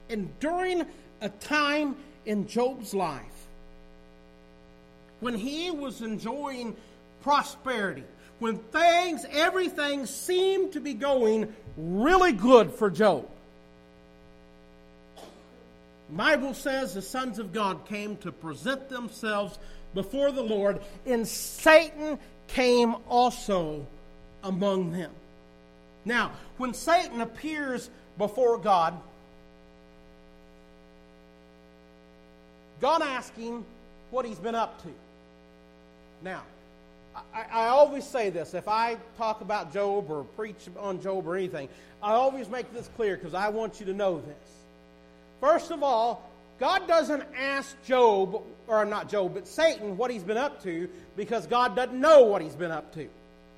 And 0.10 0.38
during 0.40 0.86
a 1.22 1.30
time 1.30 1.96
in 2.26 2.48
Job's 2.48 2.94
life 2.94 3.24
when 5.20 5.34
he 5.34 5.72
was 5.72 6.02
enjoying 6.02 6.76
prosperity, 7.22 8.04
when 8.40 8.58
things, 8.58 9.26
everything 9.32 10.06
seemed 10.06 10.74
to 10.74 10.80
be 10.80 10.94
going 10.94 11.54
really 11.78 12.32
good 12.32 12.72
for 12.72 12.90
Job. 12.90 13.28
Bible 16.10 16.54
says 16.54 16.94
the 16.94 17.02
sons 17.02 17.38
of 17.38 17.52
God 17.52 17.86
came 17.86 18.18
to 18.18 18.32
present 18.32 18.90
themselves 18.90 19.60
before 19.94 20.32
the 20.32 20.42
Lord, 20.42 20.80
and 21.06 21.28
Satan 21.28 22.18
came 22.48 22.96
also 23.10 23.86
among 24.44 24.92
them. 24.92 25.12
Now, 26.06 26.32
when 26.58 26.74
Satan 26.74 27.20
appears 27.20 27.90
before 28.18 28.58
God, 28.58 28.94
God 32.80 33.02
asks 33.02 33.36
him 33.36 33.66
what 34.12 34.26
he's 34.26 34.40
been 34.40 34.56
up 34.56 34.82
to. 34.84 34.90
Now, 36.24 36.44
I, 37.34 37.46
I, 37.52 37.68
always 37.68 38.06
say 38.06 38.30
this 38.30 38.54
if 38.54 38.68
I 38.68 38.98
talk 39.18 39.42
about 39.42 39.74
Job 39.74 40.10
or 40.10 40.24
preach 40.24 40.68
on 40.80 41.02
Job 41.02 41.28
or 41.28 41.36
anything, 41.36 41.70
I 42.02 42.12
always 42.12 42.50
make 42.50 42.72
this 42.74 42.90
clear 42.96 43.16
because 43.16 43.34
I 43.34 43.50
want 43.50 43.80
you 43.80 43.86
to 43.88 43.94
know 43.94 44.20
this. 44.20 44.50
First 45.40 45.72
of 45.72 45.84
all, 45.84 46.30
God 46.60 46.88
doesn't 46.88 47.24
ask 47.36 47.76
Job, 47.84 48.42
or 48.68 48.86
not 48.86 49.10
Job, 49.10 49.34
but 49.36 49.48
Satan 49.48 49.98
what 49.98 50.10
he's 50.10 50.24
been 50.24 50.38
up 50.38 50.64
to 50.64 50.90
because 51.16 51.48
God 51.48 51.76
doesn't 51.76 52.00
know 52.00 52.24
what 52.24 52.42
he's 52.42 52.56
been 52.56 52.72
up 52.72 52.94
to. 52.96 53.08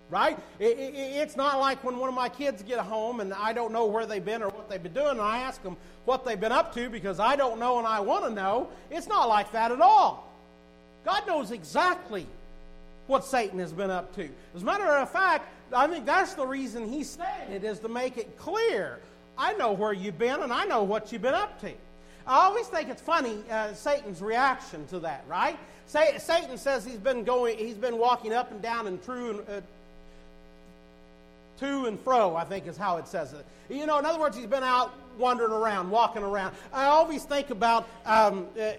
Right? 0.09 0.39
It, 0.57 0.79
it, 0.79 0.95
it's 0.95 1.37
not 1.37 1.59
like 1.59 1.83
when 1.83 1.97
one 1.97 2.09
of 2.09 2.15
my 2.15 2.29
kids 2.29 2.63
get 2.63 2.79
home 2.79 3.19
and 3.19 3.31
I 3.31 3.53
don't 3.53 3.71
know 3.71 3.85
where 3.85 4.07
they've 4.07 4.23
been 4.23 4.41
or 4.41 4.49
what 4.49 4.67
they've 4.67 4.81
been 4.81 4.93
doing, 4.93 5.11
and 5.11 5.21
I 5.21 5.39
ask 5.39 5.61
them 5.61 5.77
what 6.05 6.25
they've 6.25 6.39
been 6.39 6.51
up 6.51 6.73
to 6.75 6.89
because 6.89 7.19
I 7.19 7.35
don't 7.35 7.59
know 7.59 7.77
and 7.77 7.85
I 7.85 7.99
want 7.99 8.25
to 8.25 8.31
know. 8.31 8.69
It's 8.89 9.07
not 9.07 9.29
like 9.29 9.51
that 9.51 9.71
at 9.71 9.81
all. 9.81 10.27
God 11.05 11.27
knows 11.27 11.51
exactly 11.51 12.25
what 13.09 13.25
Satan 13.25 13.59
has 13.59 13.73
been 13.73 13.89
up 13.89 14.15
to. 14.15 14.29
As 14.55 14.61
a 14.61 14.65
matter 14.65 14.85
of 14.85 15.09
fact, 15.09 15.49
I 15.73 15.87
think 15.87 16.05
that's 16.05 16.35
the 16.35 16.45
reason 16.45 16.87
he's 16.87 17.09
saying 17.09 17.51
it, 17.51 17.63
is 17.63 17.79
to 17.79 17.89
make 17.89 18.17
it 18.17 18.37
clear. 18.37 18.99
I 19.37 19.53
know 19.53 19.71
where 19.71 19.93
you've 19.93 20.17
been 20.17 20.41
and 20.41 20.53
I 20.53 20.65
know 20.65 20.83
what 20.83 21.11
you've 21.11 21.21
been 21.21 21.33
up 21.33 21.59
to. 21.61 21.71
I 22.27 22.45
always 22.45 22.67
think 22.67 22.89
it's 22.89 23.01
funny 23.01 23.39
uh, 23.49 23.73
Satan's 23.73 24.21
reaction 24.21 24.85
to 24.87 24.99
that, 24.99 25.23
right? 25.27 25.57
Satan 25.87 26.57
says 26.57 26.85
he's 26.85 26.97
been 26.97 27.23
going, 27.23 27.57
he's 27.57 27.75
been 27.75 27.97
walking 27.97 28.31
up 28.31 28.51
and 28.51 28.61
down 28.61 28.85
and 28.85 29.03
true 29.03 29.31
and 29.31 29.39
uh, 29.49 29.61
to 31.59 31.85
and 31.87 31.99
fro. 32.01 32.35
I 32.35 32.43
think 32.43 32.67
is 32.67 32.77
how 32.77 32.97
it 32.97 33.07
says 33.07 33.33
it. 33.33 33.45
You 33.69 33.87
know, 33.87 33.97
in 33.97 34.05
other 34.05 34.19
words, 34.19 34.37
he's 34.37 34.45
been 34.45 34.63
out 34.63 34.93
wandering 35.17 35.51
around, 35.51 35.89
walking 35.89 36.21
around. 36.21 36.55
I 36.71 36.85
always 36.85 37.23
think 37.23 37.49
about 37.49 37.89
um, 38.05 38.45
uh, 38.59 38.73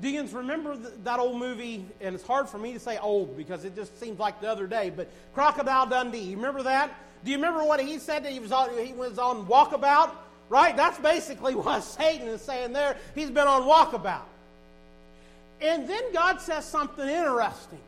Deans, 0.00 0.32
remember 0.32 0.76
that 1.04 1.18
old 1.18 1.38
movie, 1.38 1.84
and 2.00 2.14
it's 2.14 2.26
hard 2.26 2.48
for 2.48 2.58
me 2.58 2.72
to 2.72 2.80
say 2.80 2.98
old 2.98 3.36
because 3.36 3.64
it 3.64 3.74
just 3.74 3.98
seems 4.00 4.18
like 4.18 4.40
the 4.40 4.50
other 4.50 4.66
day, 4.66 4.90
but 4.90 5.08
Crocodile 5.34 5.86
Dundee. 5.86 6.20
You 6.20 6.36
remember 6.36 6.62
that? 6.62 6.94
Do 7.24 7.30
you 7.30 7.36
remember 7.36 7.64
what 7.64 7.80
he 7.80 7.98
said 7.98 8.24
that 8.24 8.32
he 8.32 8.40
was 8.40 8.52
on, 8.52 8.70
he 8.78 8.92
was 8.92 9.18
on 9.18 9.46
walkabout? 9.46 10.12
Right? 10.48 10.76
That's 10.76 10.98
basically 10.98 11.54
what 11.56 11.82
Satan 11.82 12.28
is 12.28 12.40
saying 12.40 12.72
there. 12.72 12.96
He's 13.14 13.30
been 13.30 13.46
on 13.46 13.62
walkabout. 13.62 14.22
And 15.60 15.86
then 15.86 16.12
God 16.12 16.40
says 16.40 16.64
something 16.64 17.06
interesting, 17.06 17.78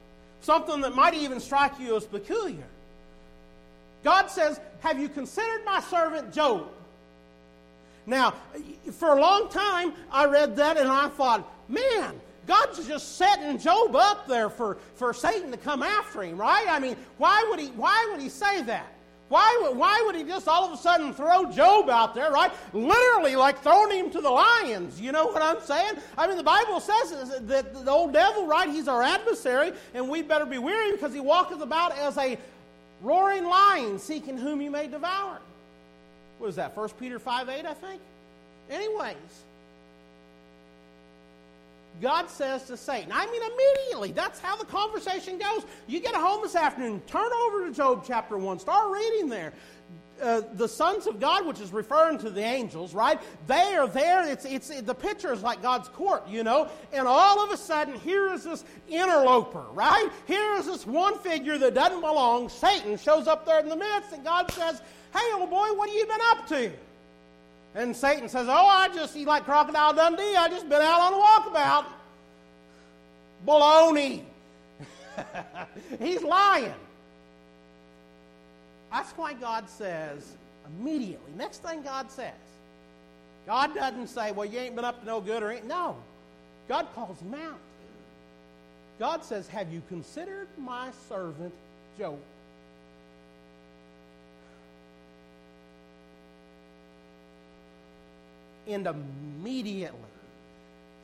something 0.42 0.82
that 0.82 0.94
might 0.94 1.14
even 1.14 1.40
strike 1.40 1.80
you 1.80 1.96
as 1.96 2.04
peculiar. 2.04 2.66
God 4.04 4.26
says, 4.26 4.60
Have 4.80 5.00
you 5.00 5.08
considered 5.08 5.64
my 5.64 5.80
servant 5.80 6.32
Job? 6.34 6.68
Now, 8.04 8.34
for 8.92 9.16
a 9.16 9.20
long 9.20 9.48
time, 9.48 9.92
I 10.10 10.26
read 10.26 10.56
that 10.56 10.76
and 10.76 10.88
I 10.88 11.08
thought, 11.08 11.48
man, 11.68 12.20
God's 12.46 12.86
just 12.86 13.16
setting 13.16 13.58
Job 13.58 13.94
up 13.94 14.26
there 14.26 14.50
for, 14.50 14.78
for 14.96 15.14
Satan 15.14 15.50
to 15.52 15.56
come 15.56 15.82
after 15.82 16.22
him, 16.22 16.36
right? 16.36 16.66
I 16.68 16.78
mean, 16.78 16.96
why 17.18 17.46
would 17.50 17.60
he, 17.60 17.68
why 17.68 18.08
would 18.10 18.20
he 18.20 18.28
say 18.28 18.62
that? 18.62 18.92
Why 19.28 19.60
would, 19.62 19.78
why 19.78 20.02
would 20.04 20.14
he 20.14 20.24
just 20.24 20.46
all 20.46 20.66
of 20.66 20.72
a 20.72 20.76
sudden 20.76 21.14
throw 21.14 21.50
Job 21.50 21.88
out 21.88 22.14
there, 22.14 22.30
right? 22.30 22.52
Literally, 22.74 23.34
like 23.34 23.62
throwing 23.62 23.96
him 23.96 24.10
to 24.10 24.20
the 24.20 24.28
lions. 24.28 25.00
You 25.00 25.10
know 25.10 25.28
what 25.28 25.40
I'm 25.40 25.60
saying? 25.62 25.94
I 26.18 26.26
mean, 26.26 26.36
the 26.36 26.42
Bible 26.42 26.80
says 26.80 27.40
that 27.46 27.72
the 27.72 27.90
old 27.90 28.12
devil, 28.12 28.46
right, 28.46 28.68
he's 28.68 28.88
our 28.88 29.02
adversary, 29.02 29.72
and 29.94 30.10
we 30.10 30.20
better 30.20 30.44
be 30.44 30.58
weary 30.58 30.92
because 30.92 31.14
he 31.14 31.20
walketh 31.20 31.62
about 31.62 31.96
as 31.96 32.18
a 32.18 32.36
roaring 33.00 33.44
lion, 33.44 33.98
seeking 33.98 34.36
whom 34.36 34.60
he 34.60 34.68
may 34.68 34.86
devour. 34.86 35.38
What 36.38 36.48
is 36.48 36.56
that, 36.56 36.76
1 36.76 36.88
Peter 37.00 37.18
5 37.18 37.48
8, 37.48 37.64
I 37.64 37.72
think? 37.72 38.02
Anyways, 38.68 39.16
God 42.00 42.28
says 42.28 42.64
to 42.64 42.76
Satan, 42.76 43.10
I 43.12 43.26
mean, 43.26 43.42
immediately. 43.42 44.12
That's 44.12 44.40
how 44.40 44.56
the 44.56 44.64
conversation 44.64 45.38
goes. 45.38 45.64
You 45.86 46.00
get 46.00 46.14
home 46.14 46.42
this 46.42 46.56
afternoon, 46.56 47.00
turn 47.06 47.30
over 47.46 47.66
to 47.66 47.72
Job 47.72 48.04
chapter 48.06 48.36
1, 48.36 48.58
start 48.58 48.92
reading 48.92 49.28
there. 49.28 49.52
Uh, 50.20 50.42
the 50.54 50.68
sons 50.68 51.08
of 51.08 51.18
God, 51.18 51.46
which 51.46 51.60
is 51.60 51.72
referring 51.72 52.16
to 52.16 52.30
the 52.30 52.40
angels, 52.40 52.94
right? 52.94 53.20
They 53.48 53.74
are 53.74 53.88
there. 53.88 54.28
It's, 54.28 54.44
it's, 54.44 54.68
the 54.82 54.94
picture 54.94 55.32
is 55.32 55.42
like 55.42 55.62
God's 55.62 55.88
court, 55.88 56.28
you 56.28 56.44
know? 56.44 56.68
And 56.92 57.08
all 57.08 57.42
of 57.42 57.50
a 57.50 57.56
sudden, 57.56 57.98
here 57.98 58.32
is 58.32 58.44
this 58.44 58.64
interloper, 58.88 59.64
right? 59.72 60.08
Here 60.26 60.54
is 60.54 60.66
this 60.66 60.86
one 60.86 61.18
figure 61.18 61.58
that 61.58 61.74
doesn't 61.74 62.00
belong. 62.00 62.48
Satan 62.50 62.96
shows 62.98 63.26
up 63.26 63.44
there 63.44 63.60
in 63.60 63.68
the 63.68 63.76
midst, 63.76 64.12
and 64.12 64.22
God 64.22 64.50
says, 64.52 64.80
Hey, 65.12 65.32
old 65.34 65.50
boy, 65.50 65.68
what 65.74 65.88
have 65.88 65.98
you 65.98 66.06
been 66.06 66.20
up 66.30 66.46
to? 66.48 66.70
And 67.74 67.96
Satan 67.96 68.28
says, 68.28 68.48
Oh, 68.48 68.66
I 68.66 68.88
just 68.88 69.16
eat 69.16 69.26
like 69.26 69.44
Crocodile 69.44 69.94
Dundee. 69.94 70.36
I 70.36 70.48
just 70.48 70.68
been 70.68 70.82
out 70.82 71.00
on 71.00 71.14
a 71.14 71.16
walkabout. 71.16 71.86
Baloney. 73.46 74.22
He's 75.98 76.22
lying. 76.22 76.74
That's 78.90 79.10
why 79.12 79.32
God 79.32 79.68
says 79.68 80.36
immediately, 80.66 81.32
next 81.36 81.62
thing 81.62 81.82
God 81.82 82.10
says, 82.10 82.32
God 83.46 83.74
doesn't 83.74 84.08
say, 84.08 84.32
well, 84.32 84.46
you 84.46 84.58
ain't 84.58 84.76
been 84.76 84.84
up 84.84 85.00
to 85.00 85.06
no 85.06 85.20
good 85.20 85.42
or 85.42 85.50
ain't. 85.50 85.66
No. 85.66 85.96
God 86.68 86.86
calls 86.94 87.20
him 87.20 87.34
out. 87.34 87.58
God 88.98 89.24
says, 89.24 89.48
Have 89.48 89.72
you 89.72 89.82
considered 89.88 90.46
my 90.56 90.90
servant 91.08 91.52
Job? 91.98 92.18
And 98.66 98.86
immediately, 98.86 99.98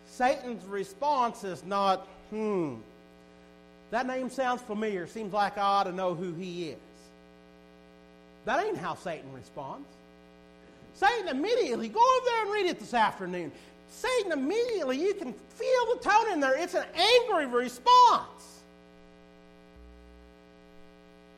Satan's 0.07 0.65
response 0.65 1.45
is 1.45 1.65
not, 1.65 2.07
hmm, 2.31 2.77
that 3.91 4.07
name 4.07 4.31
sounds 4.31 4.63
familiar. 4.63 5.07
Seems 5.07 5.33
like 5.33 5.59
I 5.59 5.63
ought 5.63 5.85
to 5.85 5.93
know 5.93 6.15
who 6.15 6.35
he 6.35 6.71
is. 6.71 6.79
That 8.45 8.65
ain't 8.65 8.79
how 8.79 8.95
Satan 8.95 9.33
responds. 9.33 9.89
Satan 10.95 11.29
immediately, 11.29 11.89
go 11.89 12.01
over 12.01 12.25
there 12.25 12.43
and 12.43 12.53
read 12.53 12.67
it 12.67 12.81
this 12.81 12.95
afternoon. 12.95 13.53
Satan 13.91 14.33
immediately, 14.33 15.01
you 15.01 15.15
can 15.15 15.33
feel 15.33 15.95
the 15.95 16.01
tone 16.03 16.33
in 16.33 16.41
there. 16.41 16.59
It's 16.59 16.75
an 16.75 16.85
angry 16.95 17.47
response. 17.47 18.61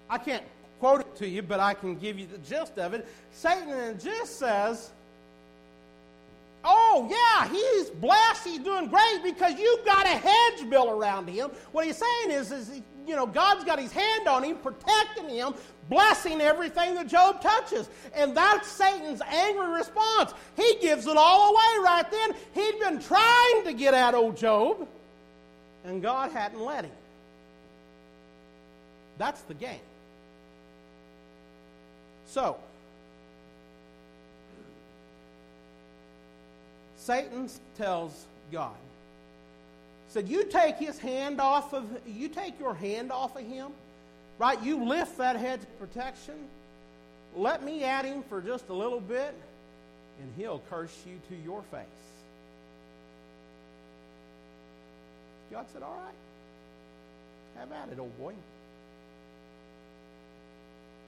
I 0.09 0.19
can't 0.19 0.43
quote 0.81 1.03
it 1.03 1.17
to 1.17 1.29
you, 1.29 1.43
but 1.43 1.61
I 1.61 1.75
can 1.75 1.95
give 1.97 2.19
you 2.19 2.27
the 2.27 2.39
gist 2.39 2.79
of 2.79 2.95
it. 2.95 3.07
Satan 3.33 3.99
just 3.99 4.39
says, 4.39 4.91
Oh, 6.93 7.07
yeah, 7.09 7.49
he's 7.49 7.89
blessed. 7.89 8.45
He's 8.45 8.59
doing 8.59 8.89
great 8.89 9.21
because 9.23 9.57
you've 9.59 9.85
got 9.85 10.07
a 10.07 10.09
hedge 10.09 10.69
built 10.69 10.89
around 10.89 11.29
him. 11.29 11.51
What 11.71 11.87
he's 11.87 11.97
saying 11.97 12.37
is, 12.37 12.51
is 12.51 12.83
you 13.07 13.15
know, 13.15 13.27
God's 13.27 13.63
got 13.63 13.79
his 13.79 13.93
hand 13.93 14.27
on 14.27 14.43
him, 14.43 14.57
protecting 14.57 15.29
him, 15.29 15.55
blessing 15.89 16.41
everything 16.41 16.97
that 16.97 17.07
Job 17.07 17.41
touches. 17.41 17.89
And 18.13 18.37
that's 18.37 18.67
Satan's 18.67 19.23
angry 19.23 19.69
response. 19.69 20.35
He 20.57 20.79
gives 20.81 21.07
it 21.07 21.17
all 21.17 21.51
away 21.51 21.85
right 21.85 22.11
then. 22.11 22.35
He'd 22.55 22.81
been 22.81 22.99
trying 22.99 23.65
to 23.67 23.73
get 23.73 23.95
at 23.95 24.15
old 24.15 24.37
Job, 24.37 24.89
and 25.85 26.03
God 26.03 26.33
hadn't 26.33 26.61
let 26.61 26.85
him. 26.85 26.93
That's 29.17 29.41
the 29.43 29.55
game. 29.55 29.81
So, 32.27 32.57
Satan 37.01 37.49
tells 37.79 38.27
God, 38.53 38.77
said, 40.09 40.29
You 40.29 40.45
take 40.45 40.77
his 40.77 40.99
hand 40.99 41.41
off 41.41 41.73
of 41.73 41.85
you 42.07 42.29
take 42.29 42.61
your 42.61 42.75
hand 42.75 43.11
off 43.11 43.37
of 43.37 43.43
him, 43.43 43.73
right? 44.39 44.63
You 44.63 44.85
lift 44.85 45.17
that 45.19 45.37
hedge 45.37 45.63
of 45.63 45.79
protection. 45.79 46.35
Let 47.35 47.65
me 47.65 47.85
at 47.85 48.05
him 48.05 48.23
for 48.29 48.43
just 48.43 48.69
a 48.69 48.75
little 48.75 49.01
bit, 49.01 49.35
and 50.21 50.33
he'll 50.37 50.61
curse 50.69 50.95
you 51.07 51.19
to 51.31 51.43
your 51.43 51.63
face. 51.63 51.87
God 55.51 55.65
said, 55.73 55.83
All 55.83 55.99
right. 56.05 56.15
Have 57.59 57.73
at 57.73 57.89
it, 57.93 57.99
old 57.99 58.17
boy. 58.19 58.35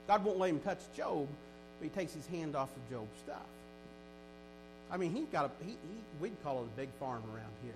God 0.07 0.25
won't 0.25 0.39
let 0.39 0.49
him 0.49 0.59
touch 0.59 0.79
Job, 0.97 1.27
but 1.79 1.83
he 1.83 1.89
takes 1.89 2.13
his 2.13 2.25
hand 2.27 2.55
off 2.55 2.69
of 2.75 2.91
Job's 2.91 3.19
stuff. 3.23 3.37
I 4.93 4.97
mean, 4.97 5.11
he's 5.11 5.25
got 5.25 5.45
a, 5.45 5.65
he, 5.65 5.71
he, 5.71 5.77
we'd 6.21 6.41
call 6.43 6.59
it 6.59 6.65
a 6.65 6.79
big 6.79 6.89
farm 6.99 7.23
around 7.33 7.51
here. 7.63 7.73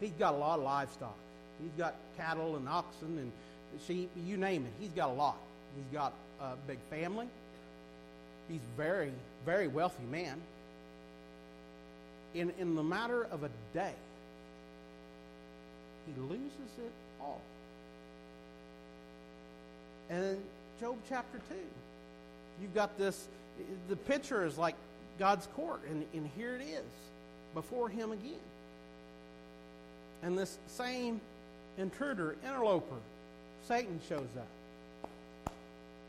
He's 0.00 0.18
got 0.18 0.32
a 0.32 0.36
lot 0.38 0.58
of 0.58 0.64
livestock. 0.64 1.16
He's 1.62 1.72
got 1.76 1.94
cattle 2.16 2.56
and 2.56 2.66
oxen 2.66 3.18
and 3.18 3.32
sheep, 3.86 4.10
you 4.16 4.38
name 4.38 4.64
it. 4.64 4.72
He's 4.80 4.90
got 4.90 5.10
a 5.10 5.12
lot. 5.12 5.36
He's 5.76 5.92
got 5.92 6.14
a 6.40 6.54
big 6.66 6.78
family. 6.88 7.28
He's 8.48 8.60
very, 8.74 9.12
very 9.44 9.68
wealthy 9.68 10.04
man. 10.10 10.40
In, 12.34 12.52
in 12.58 12.74
the 12.74 12.82
matter 12.82 13.24
of 13.30 13.42
a 13.42 13.50
day, 13.74 13.92
he 16.06 16.20
loses 16.22 16.72
it 16.78 16.92
all. 17.20 17.40
And 20.08 20.38
Job 20.80 20.96
chapter 21.08 21.38
2, 21.50 21.54
you've 22.62 22.74
got 22.74 22.96
this, 22.96 23.28
the 23.88 23.96
picture 23.96 24.46
is 24.46 24.56
like 24.56 24.74
God's 25.18 25.46
court, 25.54 25.80
and, 25.88 26.04
and 26.14 26.28
here 26.36 26.54
it 26.54 26.62
is 26.62 26.84
before 27.54 27.88
Him 27.88 28.12
again. 28.12 28.34
And 30.22 30.36
this 30.36 30.58
same 30.68 31.20
intruder, 31.78 32.36
interloper, 32.44 32.96
Satan 33.66 34.00
shows 34.08 34.28
up. 34.36 35.08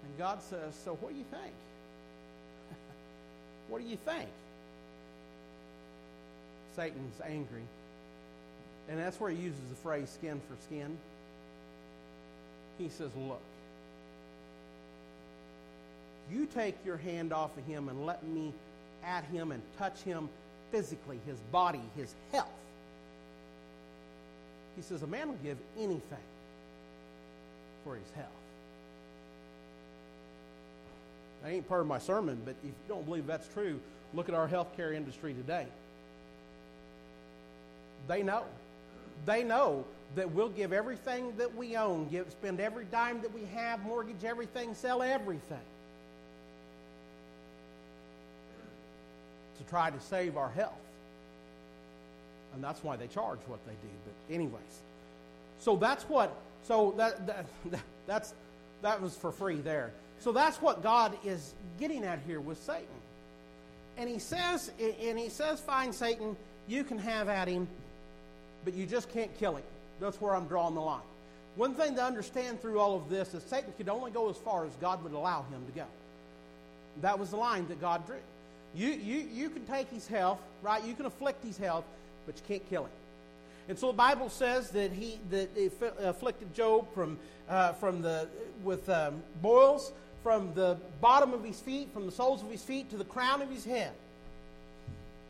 And 0.04 0.18
God 0.18 0.42
says, 0.42 0.74
So 0.84 0.96
what 0.96 1.12
do 1.12 1.18
you 1.18 1.26
think? 1.32 1.54
what 3.70 3.82
do 3.82 3.88
you 3.88 3.98
think? 3.98 4.30
Satan's 6.76 7.20
angry. 7.26 7.64
And 8.90 9.00
that's 9.00 9.20
where 9.20 9.32
he 9.32 9.38
uses 9.38 9.60
the 9.70 9.76
phrase 9.76 10.10
skin 10.10 10.40
for 10.48 10.56
skin. 10.66 10.98
He 12.78 12.90
says, 12.90 13.10
Look, 13.16 13.42
you 16.32 16.46
take 16.46 16.76
your 16.86 16.98
hand 16.98 17.34
off 17.34 17.58
of 17.58 17.66
him 17.66 17.90
and 17.90 18.06
let 18.06 18.24
me 18.26 18.54
at 19.08 19.24
him 19.26 19.52
and 19.52 19.62
touch 19.78 20.02
him 20.02 20.30
physically, 20.72 21.20
his 21.26 21.40
body, 21.52 21.82
his 21.96 22.14
health. 22.32 22.50
He 24.76 24.82
says, 24.82 25.02
A 25.02 25.08
man 25.08 25.30
will 25.30 25.40
give 25.44 25.58
anything 25.78 26.02
for 27.84 27.96
his 27.96 28.10
health. 28.16 28.28
That 31.42 31.52
ain't 31.52 31.68
part 31.68 31.82
of 31.82 31.88
my 31.88 32.00
sermon, 32.00 32.42
but 32.44 32.56
if 32.64 32.66
you 32.66 32.74
don't 32.88 33.06
believe 33.06 33.26
that's 33.26 33.48
true, 33.54 33.80
look 34.14 34.28
at 34.28 34.36
our 34.36 34.48
healthcare 34.48 34.94
industry 34.94 35.34
today. 35.34 35.66
They 38.08 38.24
know. 38.24 38.44
They 39.26 39.44
know 39.44 39.86
that 40.16 40.32
we'll 40.32 40.50
give 40.50 40.74
everything 40.74 41.36
that 41.38 41.56
we 41.56 41.76
own, 41.76 42.08
give, 42.10 42.30
spend 42.32 42.60
every 42.60 42.86
dime 42.86 43.22
that 43.22 43.34
we 43.34 43.46
have, 43.54 43.84
mortgage 43.84 44.24
everything, 44.24 44.74
sell 44.74 45.02
everything 45.02 45.60
try 49.70 49.90
to 49.90 50.00
save 50.00 50.38
our 50.38 50.50
health. 50.50 50.74
And 52.54 52.64
that's 52.64 52.84
why 52.84 52.96
they 52.96 53.08
charge 53.08 53.40
what 53.48 53.60
they 53.66 53.74
do. 53.74 53.94
But 54.06 54.34
anyways, 54.34 54.62
so 55.60 55.76
that's 55.76 56.04
what. 56.06 56.36
So 56.64 56.94
that, 56.98 57.28
that, 57.28 57.46
that 57.72 57.82
that's 58.08 58.34
that 58.82 59.02
was 59.02 59.16
for 59.16 59.32
free 59.32 59.58
there. 59.58 59.92
So 60.20 60.32
that's 60.32 60.62
what 60.62 60.82
God 60.82 61.18
is 61.24 61.54
getting 61.80 62.04
at 62.04 62.20
here 62.26 62.40
with 62.40 62.58
Satan. 62.64 62.88
And 63.98 64.10
he 64.10 64.20
says, 64.20 64.72
and 64.80 65.18
he 65.20 65.30
says, 65.30 65.60
"Fine, 65.60 65.94
Satan, 65.94 66.36
you 66.68 66.84
can 66.84 66.98
have 66.98 67.30
at 67.30 67.48
him, 67.48 67.68
but 68.66 68.74
you 68.74 68.86
just 68.86 69.12
can't 69.12 69.36
kill 69.38 69.56
him." 69.56 69.64
That's 70.00 70.20
where 70.22 70.36
I'm 70.36 70.48
drawing 70.48 70.76
the 70.76 70.82
line. 70.82 71.02
One 71.56 71.74
thing 71.74 71.96
to 71.96 72.04
understand 72.04 72.62
through 72.62 72.80
all 72.80 72.96
of 72.96 73.10
this 73.10 73.34
is 73.34 73.44
Satan 73.44 73.74
could 73.78 73.90
only 73.90 74.12
go 74.12 74.30
as 74.30 74.38
far 74.38 74.66
as 74.66 74.72
God 74.80 75.04
would 75.04 75.14
allow 75.14 75.44
him 75.44 75.66
to 75.66 75.72
go. 75.72 75.86
That 77.02 77.18
was 77.18 77.32
the 77.32 77.38
line 77.38 77.68
that 77.68 77.82
God 77.82 78.06
drew. 78.06 78.18
You, 78.76 78.90
you, 78.90 79.28
you 79.34 79.50
can 79.50 79.66
take 79.66 79.90
his 79.90 80.08
health, 80.08 80.40
right? 80.62 80.84
You 80.84 80.94
can 80.94 81.06
afflict 81.06 81.44
his 81.44 81.58
health, 81.58 81.86
but 82.26 82.36
you 82.36 82.44
can't 82.48 82.70
kill 82.70 82.84
him. 82.84 82.92
And 83.70 83.78
so 83.78 83.88
the 83.88 83.98
Bible 83.98 84.30
says 84.30 84.70
that 84.72 84.94
he 84.94 85.20
that 85.30 85.50
afflicted 86.00 86.54
Job 86.54 86.94
from 86.94 87.20
uh, 87.50 87.74
from 87.74 88.02
the 88.02 88.30
with 88.64 88.88
um, 88.90 89.22
boils 89.42 89.92
from 90.24 90.54
the 90.56 90.78
bottom 91.00 91.34
of 91.34 91.44
his 91.44 91.60
feet, 91.60 91.94
from 91.94 92.06
the 92.06 92.12
soles 92.12 92.42
of 92.42 92.52
his 92.52 92.62
feet 92.62 92.90
to 92.90 92.98
the 92.98 93.06
crown 93.06 93.42
of 93.42 93.50
his 93.50 93.64
head. 93.64 93.92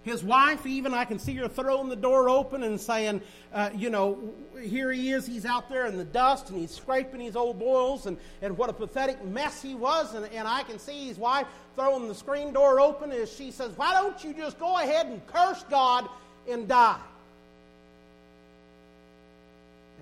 His 0.08 0.24
wife, 0.24 0.66
even, 0.66 0.94
I 0.94 1.04
can 1.04 1.20
see 1.20 1.36
her 1.36 1.50
throwing 1.50 1.90
the 1.90 1.96
door 1.96 2.30
open 2.30 2.64
and 2.64 2.80
saying, 2.80 3.22
uh, 3.54 3.72
you 3.76 3.90
know, 3.90 4.18
here 4.62 4.90
he 4.90 5.12
is, 5.12 5.28
he's 5.28 5.46
out 5.46 5.70
there 5.70 5.86
in 5.86 5.98
the 5.98 6.06
dust 6.06 6.50
and 6.50 6.58
he's 6.58 6.72
scraping 6.72 7.20
his 7.20 7.36
old 7.36 7.60
boils 7.60 8.06
and, 8.06 8.18
and 8.42 8.58
what 8.58 8.70
a 8.70 8.74
pathetic 8.74 9.22
mess 9.26 9.62
he 9.62 9.76
was. 9.76 10.14
And, 10.14 10.26
and 10.28 10.48
I 10.48 10.64
can 10.64 10.80
see 10.80 11.08
his 11.08 11.18
wife 11.18 11.46
throwing 11.76 12.08
the 12.08 12.16
screen 12.16 12.54
door 12.54 12.80
open 12.80 13.12
as 13.12 13.30
she 13.32 13.52
says, 13.52 13.72
Why 13.76 13.94
don't 13.94 14.24
you 14.24 14.34
just 14.34 14.58
go 14.58 14.78
ahead 14.78 15.08
and 15.08 15.26
curse 15.28 15.64
God 15.70 16.08
and 16.50 16.70
die? 16.70 17.00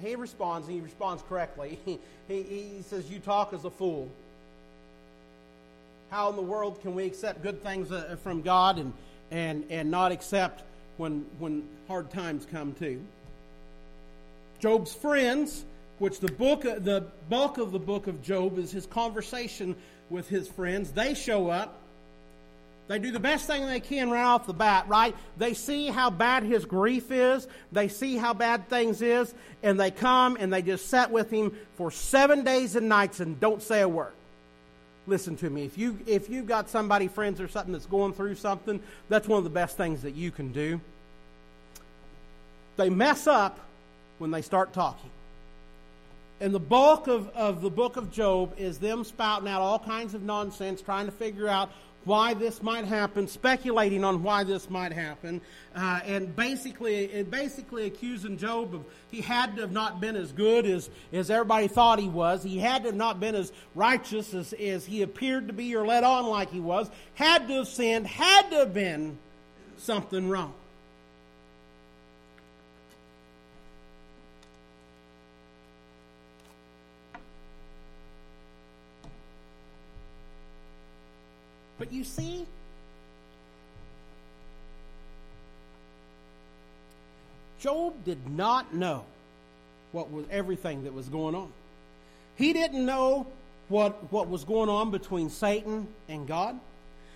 He 0.04 0.16
responds, 0.16 0.68
and 0.68 0.76
he 0.76 0.82
responds 0.82 1.24
correctly. 1.28 1.80
He, 1.84 2.00
he, 2.28 2.44
he 2.44 2.82
says, 2.84 3.10
You 3.10 3.18
talk 3.18 3.54
as 3.54 3.66
a 3.66 3.72
fool. 3.72 4.08
How 6.12 6.30
in 6.30 6.36
the 6.36 6.44
world 6.44 6.80
can 6.82 6.94
we 6.94 7.06
accept 7.06 7.42
good 7.42 7.64
things 7.64 7.92
uh, 7.92 8.16
from 8.22 8.44
God 8.44 8.78
and, 8.78 8.94
and, 9.32 9.66
and 9.70 9.92
not 9.92 10.12
accept 10.12 10.64
when, 10.98 11.26
when 11.40 11.68
hard 11.88 12.10
times 12.12 12.46
come 12.50 12.74
too? 12.74 13.02
Job's 14.60 14.94
friends, 14.94 15.66
which 16.00 16.20
the 16.20 16.32
book, 16.32 16.62
the 16.62 17.06
bulk 17.30 17.58
of 17.58 17.72
the 17.72 17.80
book 17.80 18.08
of 18.08 18.22
Job 18.22 18.58
is 18.58 18.72
his 18.72 18.86
conversation 18.86 19.76
with 20.10 20.30
his 20.30 20.48
friends, 20.48 20.92
they 20.92 21.14
show 21.14 21.50
up 21.50 21.82
they 22.88 23.00
do 23.00 23.12
the 23.12 23.20
best 23.20 23.48
thing 23.48 23.66
they 23.66 23.80
can 23.80 24.12
right 24.12 24.24
off 24.24 24.46
the 24.46 24.54
bat, 24.54 24.88
right? 24.88 25.16
They 25.38 25.56
see 25.56 25.88
how 25.88 26.12
bad 26.12 26.44
his 26.44 26.66
grief 26.66 27.10
is. 27.12 27.48
They 27.72 27.88
see 27.88 28.16
how 28.16 28.34
bad 28.34 28.70
things 28.70 29.02
is, 29.02 29.34
and 29.64 29.80
they 29.80 29.90
come 29.90 30.38
and 30.40 30.54
they 30.54 30.62
just 30.62 30.88
sit 30.88 31.10
with 31.10 31.32
him 31.32 31.58
for 31.78 31.90
seven 31.90 32.44
days 32.44 32.76
and 32.76 32.88
nights 32.88 33.20
and 33.20 33.40
don't 33.40 33.62
say 33.62 33.82
a 33.82 33.90
word. 33.90 34.14
Listen 35.08 35.36
to 35.38 35.50
me. 35.50 35.66
If 35.66 35.78
you 35.78 36.00
if 36.06 36.30
you've 36.30 36.48
got 36.48 36.70
somebody, 36.70 37.08
friends 37.08 37.40
or 37.40 37.48
something 37.48 37.74
that's 37.74 37.86
going 37.86 38.14
through 38.14 38.36
something, 38.36 38.82
that's 39.10 39.28
one 39.28 39.38
of 39.38 39.44
the 39.44 39.50
best 39.50 39.78
things 39.78 40.02
that 40.04 40.16
you 40.16 40.32
can 40.32 40.52
do. 40.52 40.80
They 42.78 42.90
mess 42.90 43.28
up 43.28 43.60
when 44.18 44.32
they 44.32 44.42
start 44.42 44.74
talking. 44.74 45.10
And 46.42 46.54
the 46.54 46.60
bulk 46.60 47.08
of, 47.08 47.30
of 47.30 47.62
the 47.62 47.70
book 47.70 47.96
of 47.96 48.12
Job 48.12 48.54
is 48.58 48.78
them 48.78 49.06
spouting 49.06 49.48
out 49.48 49.62
all 49.62 49.80
kinds 49.80 50.14
of 50.14 50.22
nonsense, 50.22 50.82
trying 50.82 51.06
to 51.06 51.12
figure 51.12 51.48
out 51.48 51.72
why 52.06 52.34
this 52.34 52.64
might 52.64 52.86
happen, 52.86 53.28
speculating 53.28 54.04
on 54.04 54.24
why 54.24 54.44
this 54.44 54.70
might 54.70 54.94
happen, 54.94 55.42
uh, 55.76 56.00
and 56.06 56.36
basically, 56.36 57.24
basically 57.24 57.86
accusing 57.88 58.38
Job 58.38 58.74
of 58.74 58.86
he 59.12 59.22
had 59.22 59.56
to 59.56 59.62
have 59.62 59.72
not 59.72 60.00
been 60.00 60.16
as 60.16 60.32
good 60.32 60.66
as, 60.66 60.90
as 61.12 61.30
everybody 61.30 61.68
thought 61.68 62.00
he 62.00 62.08
was. 62.08 62.44
He 62.44 62.60
had 62.60 62.84
to 62.84 62.90
have 62.90 62.96
not 62.96 63.20
been 63.20 63.36
as 63.36 63.52
righteous 63.74 64.34
as, 64.34 64.54
as 64.54 64.86
he 64.86 65.02
appeared 65.02 65.48
to 65.48 65.54
be 65.54 65.76
or 65.76 65.86
let 65.86 66.04
on 66.04 66.28
like 66.28 66.52
he 66.52 66.60
was. 66.60 66.90
Had 67.16 67.48
to 67.48 67.56
have 67.56 67.68
sinned. 67.68 68.08
Had 68.08 68.50
to 68.52 68.58
have 68.58 68.74
been 68.74 69.18
something 69.78 70.30
wrong. 70.30 70.54
But 81.78 81.92
you 81.92 82.04
see, 82.04 82.46
Job 87.60 87.94
did 88.06 88.30
not 88.30 88.74
know 88.74 89.04
what 89.92 90.12
was 90.12 90.26
everything 90.30 90.84
that 90.84 90.94
was 90.94 91.10
going 91.10 91.36
on. 91.36 91.52
He 92.36 92.54
didn't 92.54 92.86
know 92.86 93.28
what, 93.70 94.12
what 94.12 94.30
was 94.30 94.44
going 94.44 94.70
on 94.70 94.92
between 94.92 95.30
Satan 95.30 95.88
and 96.08 96.28
God. 96.28 96.60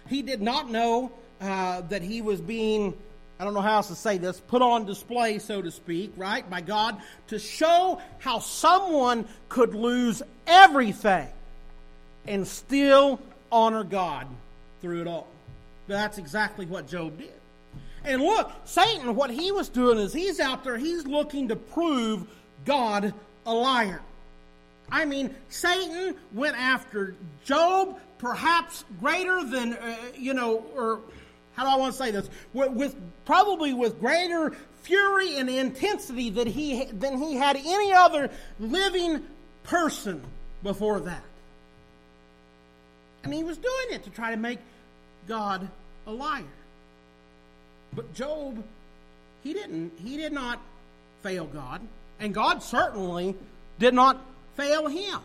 He 0.07 0.21
did 0.21 0.41
not 0.41 0.69
know 0.69 1.11
uh, 1.39 1.81
that 1.81 2.01
he 2.01 2.21
was 2.21 2.41
being, 2.41 2.93
I 3.39 3.43
don't 3.43 3.53
know 3.53 3.61
how 3.61 3.75
else 3.75 3.89
to 3.89 3.95
say 3.95 4.17
this, 4.17 4.39
put 4.39 4.61
on 4.61 4.85
display, 4.85 5.39
so 5.39 5.61
to 5.61 5.71
speak, 5.71 6.13
right, 6.17 6.49
by 6.49 6.61
God 6.61 6.97
to 7.27 7.37
show 7.37 8.01
how 8.17 8.39
someone 8.39 9.27
could 9.49 9.75
lose 9.75 10.23
everything 10.47 11.27
and 12.25 12.47
still 12.47 13.19
honor 13.51 13.83
God 13.83 14.27
through 14.81 15.01
it 15.01 15.07
all. 15.07 15.27
That's 15.87 16.17
exactly 16.17 16.65
what 16.65 16.87
Job 16.87 17.17
did. 17.17 17.33
And 18.03 18.21
look, 18.21 18.51
Satan, 18.65 19.15
what 19.15 19.29
he 19.29 19.51
was 19.51 19.69
doing 19.69 19.97
is 19.97 20.13
he's 20.13 20.39
out 20.39 20.63
there, 20.63 20.77
he's 20.77 21.05
looking 21.05 21.49
to 21.49 21.55
prove 21.55 22.27
God 22.65 23.13
a 23.45 23.53
liar. 23.53 24.01
I 24.91 25.05
mean, 25.05 25.35
Satan 25.49 26.15
went 26.33 26.55
after 26.57 27.15
Job, 27.43 27.99
perhaps 28.17 28.85
greater 28.99 29.43
than, 29.43 29.73
uh, 29.73 29.95
you 30.17 30.33
know, 30.33 30.65
or 30.75 30.99
how 31.55 31.63
do 31.63 31.69
I 31.69 31.75
want 31.75 31.93
to 31.93 31.97
say 31.97 32.11
this? 32.11 32.29
With, 32.53 32.71
with, 32.71 32.95
probably 33.25 33.73
with 33.73 33.99
greater 33.99 34.55
fury 34.83 35.37
and 35.37 35.49
intensity 35.49 36.29
that 36.31 36.47
he 36.47 36.85
than 36.85 37.21
he 37.21 37.35
had 37.35 37.57
any 37.57 37.91
other 37.91 38.31
living 38.59 39.23
person 39.63 40.21
before 40.63 41.01
that. 41.01 41.23
And 43.23 43.33
he 43.33 43.43
was 43.43 43.57
doing 43.57 43.87
it 43.91 44.03
to 44.03 44.09
try 44.09 44.31
to 44.31 44.37
make 44.37 44.59
God 45.27 45.67
a 46.07 46.11
liar. 46.11 46.43
But 47.93 48.13
Job, 48.13 48.63
he 49.43 49.53
didn't, 49.53 49.93
he 49.99 50.17
did 50.17 50.31
not 50.31 50.59
fail 51.21 51.45
God, 51.45 51.81
and 52.19 52.33
God 52.33 52.63
certainly 52.63 53.35
did 53.77 53.93
not 53.93 54.21
fail 54.55 54.87
him. 54.87 55.19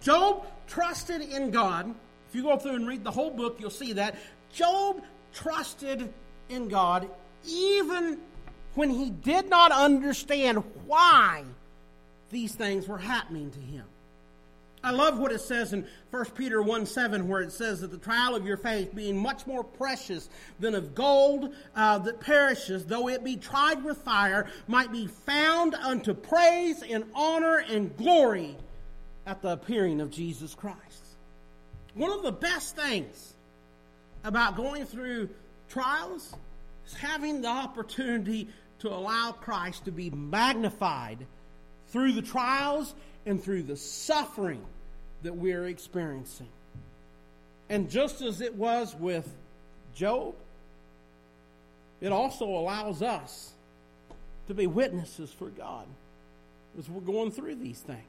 Job 0.00 0.46
trusted 0.66 1.20
in 1.20 1.50
God. 1.50 1.94
If 2.28 2.34
you 2.34 2.42
go 2.42 2.56
through 2.56 2.76
and 2.76 2.88
read 2.88 3.04
the 3.04 3.10
whole 3.10 3.30
book, 3.30 3.58
you'll 3.60 3.70
see 3.70 3.94
that. 3.94 4.16
Job 4.52 5.02
trusted 5.34 6.12
in 6.48 6.68
God 6.68 7.08
even 7.46 8.18
when 8.74 8.90
he 8.90 9.10
did 9.10 9.48
not 9.48 9.72
understand 9.72 10.62
why 10.86 11.44
these 12.30 12.54
things 12.54 12.88
were 12.88 12.98
happening 12.98 13.50
to 13.50 13.58
him. 13.58 13.84
I 14.84 14.90
love 14.90 15.18
what 15.18 15.30
it 15.30 15.40
says 15.40 15.72
in 15.72 15.86
1 16.10 16.24
Peter 16.30 16.60
1 16.60 16.86
7, 16.86 17.28
where 17.28 17.40
it 17.40 17.52
says 17.52 17.80
that 17.80 17.90
the 17.92 17.98
trial 17.98 18.34
of 18.34 18.44
your 18.44 18.56
faith, 18.56 18.94
being 18.94 19.16
much 19.16 19.46
more 19.46 19.62
precious 19.62 20.28
than 20.58 20.74
of 20.74 20.94
gold 20.94 21.54
uh, 21.76 21.98
that 21.98 22.20
perishes, 22.20 22.84
though 22.86 23.08
it 23.08 23.22
be 23.22 23.36
tried 23.36 23.84
with 23.84 23.98
fire, 23.98 24.46
might 24.66 24.90
be 24.90 25.06
found 25.06 25.74
unto 25.74 26.14
praise 26.14 26.82
and 26.82 27.04
honor 27.14 27.58
and 27.58 27.96
glory 27.96 28.56
at 29.24 29.40
the 29.40 29.52
appearing 29.52 30.00
of 30.00 30.10
Jesus 30.10 30.54
Christ. 30.54 30.78
One 31.94 32.10
of 32.10 32.22
the 32.22 32.32
best 32.32 32.74
things 32.74 33.34
about 34.24 34.56
going 34.56 34.84
through 34.86 35.28
trials 35.68 36.34
is 36.86 36.94
having 36.94 37.42
the 37.42 37.48
opportunity 37.48 38.48
to 38.80 38.88
allow 38.88 39.32
Christ 39.32 39.84
to 39.84 39.92
be 39.92 40.10
magnified 40.10 41.26
through 41.92 42.12
the 42.12 42.22
trials 42.22 42.94
and 43.24 43.42
through 43.42 43.62
the 43.62 43.76
suffering 43.76 44.62
that 45.22 45.36
we're 45.36 45.66
experiencing. 45.66 46.48
And 47.68 47.90
just 47.90 48.20
as 48.22 48.40
it 48.40 48.54
was 48.54 48.94
with 48.94 49.28
Job, 49.94 50.34
it 52.00 52.10
also 52.10 52.46
allows 52.46 53.02
us 53.02 53.52
to 54.48 54.54
be 54.54 54.66
witnesses 54.66 55.30
for 55.30 55.48
God 55.48 55.86
as 56.78 56.88
we're 56.88 57.00
going 57.00 57.30
through 57.30 57.56
these 57.56 57.78
things. 57.78 58.00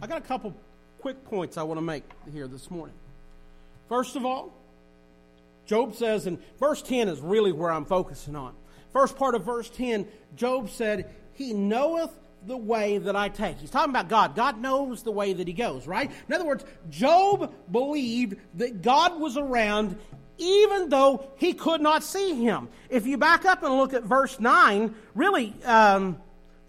I 0.00 0.06
got 0.06 0.18
a 0.18 0.26
couple 0.26 0.54
quick 1.00 1.24
points 1.24 1.56
I 1.56 1.62
want 1.62 1.78
to 1.78 1.82
make 1.84 2.04
here 2.32 2.46
this 2.46 2.70
morning. 2.70 2.94
First 3.88 4.14
of 4.14 4.24
all, 4.24 4.52
Job 5.66 5.94
says, 5.94 6.26
and 6.26 6.38
verse 6.58 6.82
10 6.82 7.08
is 7.08 7.20
really 7.20 7.52
where 7.52 7.70
I'm 7.70 7.84
focusing 7.84 8.36
on. 8.36 8.54
First 8.92 9.16
part 9.16 9.34
of 9.34 9.44
verse 9.44 9.68
10, 9.70 10.06
Job 10.36 10.70
said, 10.70 11.10
He 11.34 11.52
knoweth 11.52 12.12
the 12.46 12.56
way 12.56 12.98
that 12.98 13.16
I 13.16 13.28
take. 13.28 13.58
He's 13.58 13.70
talking 13.70 13.90
about 13.90 14.08
God. 14.08 14.34
God 14.34 14.60
knows 14.60 15.02
the 15.02 15.12
way 15.12 15.32
that 15.32 15.46
he 15.46 15.52
goes, 15.52 15.86
right? 15.86 16.10
In 16.28 16.34
other 16.34 16.46
words, 16.46 16.64
Job 16.88 17.54
believed 17.70 18.36
that 18.54 18.82
God 18.82 19.20
was 19.20 19.36
around 19.36 19.98
even 20.38 20.88
though 20.88 21.30
he 21.36 21.52
could 21.52 21.80
not 21.80 22.02
see 22.02 22.42
him. 22.42 22.68
If 22.88 23.06
you 23.06 23.18
back 23.18 23.44
up 23.44 23.62
and 23.62 23.76
look 23.76 23.92
at 23.92 24.04
verse 24.04 24.40
9, 24.40 24.94
really, 25.14 25.54
um, 25.64 26.20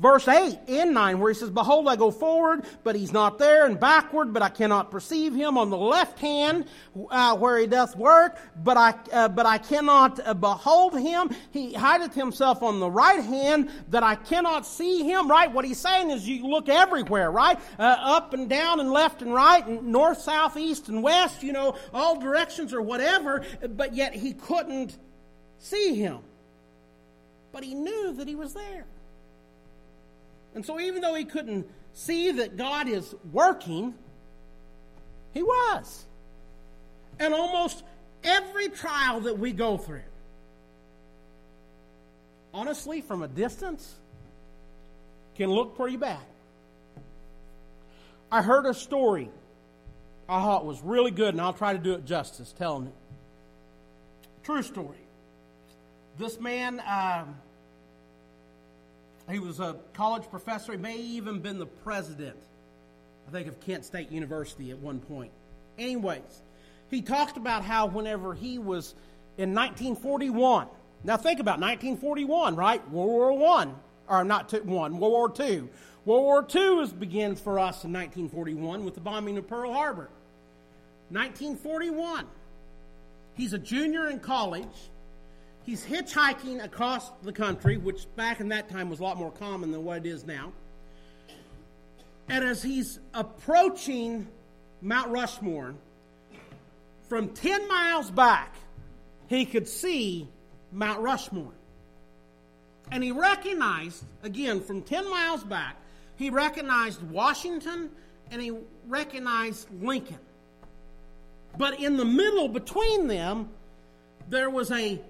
Verse 0.02 0.28
8 0.28 0.58
in 0.66 0.94
9, 0.94 1.20
where 1.20 1.32
he 1.32 1.38
says, 1.38 1.52
Behold, 1.52 1.88
I 1.88 1.96
go 1.96 2.10
forward, 2.10 2.66
but 2.84 2.96
he's 2.96 3.14
not 3.14 3.38
there, 3.38 3.68
and 3.68 3.80
backward, 3.80 4.34
but 4.34 4.42
I 4.42 4.50
cannot 4.50 4.90
perceive 4.90 5.36
him. 5.36 5.60
On 5.60 5.70
the 5.70 5.78
left 5.78 6.18
hand, 6.18 6.66
uh, 7.12 7.38
where 7.38 7.60
he 7.60 7.68
doth 7.68 7.96
work, 7.96 8.40
but 8.64 8.78
I, 8.78 8.96
uh, 9.14 9.28
but 9.28 9.46
I 9.46 9.60
cannot 9.60 10.20
uh, 10.26 10.34
behold 10.34 11.00
him. 11.00 11.30
He 11.52 11.74
hideth 11.74 12.16
himself 12.16 12.64
on 12.64 12.80
the 12.80 12.90
right 12.90 13.24
hand, 13.24 13.70
that 13.90 14.02
I 14.02 14.16
cannot 14.16 14.66
see 14.66 15.04
him. 15.04 15.30
Right? 15.30 15.52
What 15.52 15.66
he's 15.66 15.80
saying 15.80 16.10
is 16.10 16.28
you 16.28 16.48
look 16.48 16.68
everywhere, 16.68 17.30
right? 17.30 17.60
Uh, 17.78 17.96
up 18.00 18.34
and 18.34 18.50
down 18.50 18.80
and 18.80 18.92
left 18.92 19.22
and 19.22 19.32
right, 19.32 19.64
and 19.64 19.92
north, 19.92 20.20
south, 20.20 20.58
east, 20.58 20.90
and 20.90 21.04
west, 21.04 21.44
you 21.44 21.54
know, 21.54 21.76
all 21.94 22.20
directions 22.20 22.74
or 22.74 22.82
whatever, 22.82 23.46
but 23.70 23.94
yet 23.94 24.16
he 24.16 24.34
couldn't 24.34 24.98
see 25.60 25.94
him. 25.94 26.22
But 27.52 27.64
he 27.64 27.76
knew 27.76 28.14
that 28.14 28.28
he 28.28 28.34
was 28.34 28.56
there. 28.56 28.88
And 30.54 30.66
so, 30.66 30.80
even 30.80 31.02
though 31.02 31.16
he 31.16 31.26
couldn't 31.26 31.68
see 31.94 32.32
that 32.32 32.58
God 32.58 32.88
is 32.88 33.16
working, 33.32 33.94
he 35.34 35.44
was. 35.44 36.06
And 37.20 37.34
almost 37.34 37.84
every 38.24 38.70
trial 38.70 39.22
that 39.22 39.38
we 39.38 39.52
go 39.52 39.78
through, 39.78 40.02
honestly, 42.54 43.02
from 43.02 43.24
a 43.24 43.28
distance, 43.28 43.96
can 45.36 45.50
look 45.50 45.76
pretty 45.76 45.98
bad. 45.98 46.20
I 48.32 48.42
heard 48.42 48.66
a 48.66 48.74
story 48.74 49.30
I 50.32 50.42
thought 50.42 50.66
was 50.66 50.82
really 50.82 51.12
good, 51.12 51.34
and 51.34 51.42
I'll 51.42 51.52
try 51.52 51.74
to 51.74 51.80
do 51.80 51.94
it 51.94 52.06
justice, 52.06 52.54
telling 52.58 52.88
it. 52.88 52.94
True 54.44 54.64
story. 54.64 54.98
This 56.18 56.40
man. 56.40 56.82
Um, 56.88 57.36
he 59.32 59.40
was 59.40 59.60
a 59.60 59.78
college 59.94 60.30
professor. 60.30 60.74
He 60.74 60.78
may 60.78 60.98
even 60.98 61.40
been 61.40 61.60
the 61.60 61.66
president, 61.66 62.38
I 63.28 63.32
think, 63.32 63.48
of 63.48 63.60
Kent 63.62 63.86
State 63.86 64.12
University 64.12 64.72
at 64.72 64.78
one 64.78 65.00
point. 65.00 65.32
Anyways, 65.78 66.42
he 66.90 67.02
talked 67.02 67.38
about 67.38 67.64
how 67.64 67.86
whenever 67.88 68.34
he 68.34 68.58
was 68.58 68.94
in 69.38 69.54
1941, 69.54 70.68
now 71.04 71.18
think 71.18 71.40
about 71.40 71.60
1941, 71.60 72.56
right? 72.56 72.88
World 72.92 73.10
War 73.10 73.34
One, 73.34 73.76
or 74.08 74.24
not 74.24 74.50
two, 74.50 74.62
one, 74.64 75.00
World 75.00 75.14
War 75.14 75.30
Two. 75.30 75.70
World 76.06 76.24
War 76.24 76.48
II 76.54 76.84
is, 76.84 76.92
begins 76.92 77.40
for 77.40 77.60
us 77.60 77.84
in 77.84 77.94
1941 77.94 78.84
with 78.84 78.96
the 78.96 79.02
bombing 79.02 79.38
of 79.38 79.48
Pearl 79.48 79.72
Harbor. 79.72 80.10
1941. 81.10 82.26
He's 83.36 83.54
a 83.54 83.60
junior 83.60 84.08
in 84.10 84.20
college. 84.20 84.90
He's 85.64 85.86
hitchhiking 85.86 86.64
across 86.64 87.12
the 87.22 87.32
country, 87.32 87.78
which 87.78 88.08
back 88.16 88.40
in 88.40 88.50
that 88.50 88.70
time 88.70 88.90
was 88.90 89.00
a 89.00 89.04
lot 89.04 89.18
more 89.18 89.32
common 89.32 89.72
than 89.72 89.84
what 89.84 89.98
it 89.98 90.06
is 90.06 90.26
now. 90.26 90.54
And 92.30 92.44
as 92.44 92.64
he's 92.64 93.00
approaching 93.14 94.28
Mount 94.82 95.12
Rushmore, 95.12 95.76
from 97.10 97.30
10 97.30 97.68
miles 97.68 98.10
back, 98.10 98.56
he 99.28 99.46
could 99.46 99.68
see 99.68 100.28
Mount 100.72 101.02
Rushmore. 101.02 101.52
And 102.90 103.04
he 103.04 103.12
recognized, 103.12 104.04
again, 104.24 104.62
from 104.62 104.82
10 104.82 105.10
miles 105.10 105.44
back, 105.44 105.76
he 106.16 106.30
recognized 106.30 107.02
Washington 107.04 107.90
and 108.32 108.42
he 108.42 108.54
recognized 108.88 109.68
Lincoln. 109.82 110.20
But 111.58 111.80
in 111.80 111.98
the 111.98 112.06
middle 112.06 112.48
between 112.48 113.08
them, 113.08 113.50
there 114.30 114.50
was 114.50 114.72
a 114.72 115.02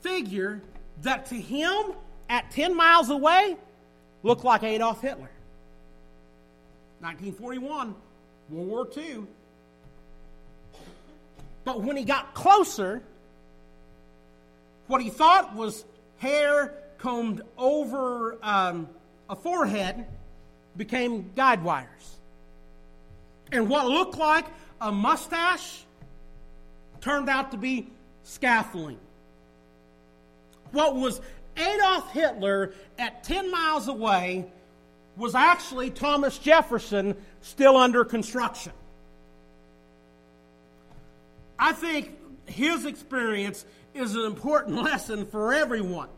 figure 0.00 0.60
that 1.02 1.26
to 1.26 1.34
him, 1.34 1.92
at 2.28 2.50
10 2.50 2.76
miles 2.76 3.08
away, 3.10 3.56
looked 4.22 4.44
like 4.44 4.62
Adolf 4.62 5.00
Hitler. 5.00 5.30
1941, 7.00 7.94
World 8.50 8.68
War 8.68 8.88
II. 8.96 9.22
But 11.64 11.82
when 11.82 11.96
he 11.96 12.04
got 12.04 12.34
closer, 12.34 13.02
what 14.86 15.02
he 15.02 15.10
thought 15.10 15.54
was 15.54 15.84
hair 16.18 16.74
combed 16.98 17.42
over 17.56 18.38
um, 18.42 18.88
a 19.30 19.36
forehead 19.36 20.06
became 20.76 21.30
guide 21.36 21.62
wires. 21.62 22.16
And 23.52 23.68
what 23.68 23.86
looked 23.86 24.18
like 24.18 24.46
a 24.80 24.90
mustache 24.90 25.84
turned 27.00 27.28
out 27.28 27.52
to 27.52 27.56
be 27.56 27.88
scaffolding. 28.24 28.98
What 30.72 30.96
was 30.96 31.20
Adolf 31.56 32.12
Hitler 32.12 32.72
at 32.98 33.24
10 33.24 33.50
miles 33.50 33.88
away 33.88 34.46
was 35.16 35.34
actually 35.34 35.90
Thomas 35.90 36.38
Jefferson 36.38 37.16
still 37.40 37.76
under 37.76 38.04
construction. 38.04 38.72
I 41.58 41.72
think 41.72 42.16
his 42.46 42.84
experience 42.84 43.64
is 43.94 44.14
an 44.14 44.24
important 44.24 44.76
lesson 44.82 45.26
for 45.26 45.52
everyone. 45.52 46.08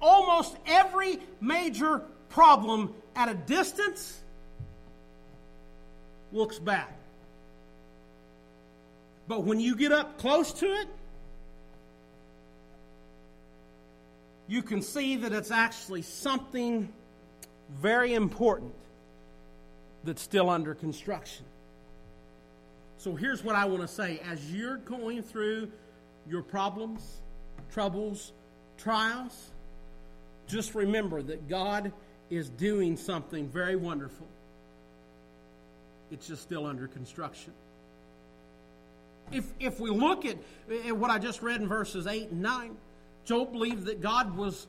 Almost 0.00 0.56
every 0.66 1.18
major 1.40 2.02
problem 2.28 2.94
at 3.14 3.28
a 3.28 3.34
distance 3.34 4.20
looks 6.32 6.58
bad. 6.58 6.88
But 9.28 9.44
when 9.44 9.60
you 9.60 9.76
get 9.76 9.92
up 9.92 10.18
close 10.18 10.52
to 10.54 10.66
it, 10.66 10.88
you 14.46 14.62
can 14.62 14.82
see 14.82 15.16
that 15.16 15.32
it's 15.32 15.50
actually 15.50 16.02
something 16.02 16.92
very 17.80 18.14
important 18.14 18.74
that's 20.04 20.22
still 20.22 20.50
under 20.50 20.74
construction. 20.74 21.46
So 22.98 23.14
here's 23.14 23.42
what 23.42 23.56
I 23.56 23.64
want 23.64 23.82
to 23.82 23.88
say 23.88 24.20
as 24.30 24.52
you're 24.52 24.76
going 24.78 25.22
through 25.22 25.70
your 26.26 26.42
problems, 26.42 27.22
troubles, 27.72 28.32
trials, 28.78 29.50
just 30.46 30.74
remember 30.74 31.22
that 31.22 31.48
God 31.48 31.92
is 32.30 32.48
doing 32.50 32.96
something 32.96 33.48
very 33.48 33.76
wonderful. 33.76 34.26
It's 36.10 36.26
just 36.26 36.42
still 36.42 36.66
under 36.66 36.86
construction. 36.86 37.52
If, 39.32 39.52
if 39.58 39.80
we 39.80 39.90
look 39.90 40.26
at, 40.26 40.36
at 40.86 40.96
what 40.96 41.10
I 41.10 41.18
just 41.18 41.42
read 41.42 41.60
in 41.60 41.66
verses 41.66 42.06
8 42.06 42.30
and 42.30 42.42
9, 42.42 42.76
Job 43.24 43.52
believed 43.52 43.86
that 43.86 44.00
God 44.00 44.36
was, 44.36 44.66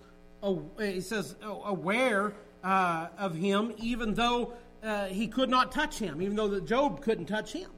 he 0.79 1.01
says, 1.01 1.35
aware 1.43 2.33
uh, 2.63 3.07
of 3.17 3.35
him, 3.35 3.73
even 3.77 4.13
though 4.13 4.53
uh, 4.83 5.05
he 5.05 5.27
could 5.27 5.49
not 5.49 5.71
touch 5.71 5.99
him, 5.99 6.21
even 6.21 6.35
though 6.35 6.47
that 6.49 6.65
Job 6.65 7.01
couldn't 7.01 7.25
touch 7.25 7.53
him. 7.53 7.69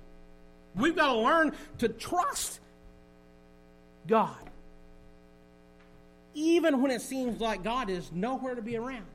We've 0.75 0.95
got 0.95 1.13
to 1.13 1.19
learn 1.19 1.53
to 1.79 1.89
trust 1.89 2.59
God, 4.07 4.37
even 6.33 6.81
when 6.81 6.91
it 6.91 7.01
seems 7.01 7.41
like 7.41 7.63
God 7.63 7.89
is 7.89 8.11
nowhere 8.11 8.55
to 8.55 8.61
be 8.61 8.77
around. 8.77 9.05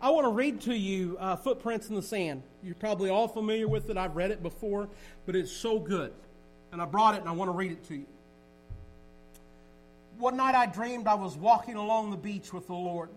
I 0.00 0.10
want 0.10 0.24
to 0.26 0.30
read 0.30 0.60
to 0.62 0.74
you 0.74 1.16
uh, 1.18 1.36
Footprints 1.36 1.88
in 1.88 1.94
the 1.94 2.02
Sand. 2.02 2.42
You're 2.62 2.74
probably 2.74 3.08
all 3.08 3.28
familiar 3.28 3.68
with 3.68 3.88
it. 3.88 3.96
I've 3.96 4.14
read 4.14 4.30
it 4.30 4.42
before, 4.42 4.88
but 5.24 5.34
it's 5.34 5.52
so 5.52 5.78
good. 5.78 6.12
And 6.72 6.82
I 6.82 6.84
brought 6.84 7.14
it 7.14 7.20
and 7.20 7.28
I 7.28 7.32
want 7.32 7.48
to 7.48 7.56
read 7.56 7.72
it 7.72 7.84
to 7.84 7.94
you. 7.94 8.06
One 10.18 10.38
night 10.38 10.54
I 10.54 10.64
dreamed 10.64 11.06
I 11.06 11.14
was 11.14 11.36
walking 11.36 11.74
along 11.74 12.10
the 12.10 12.16
beach 12.16 12.52
with 12.52 12.66
the 12.66 12.74
Lord, 12.74 13.10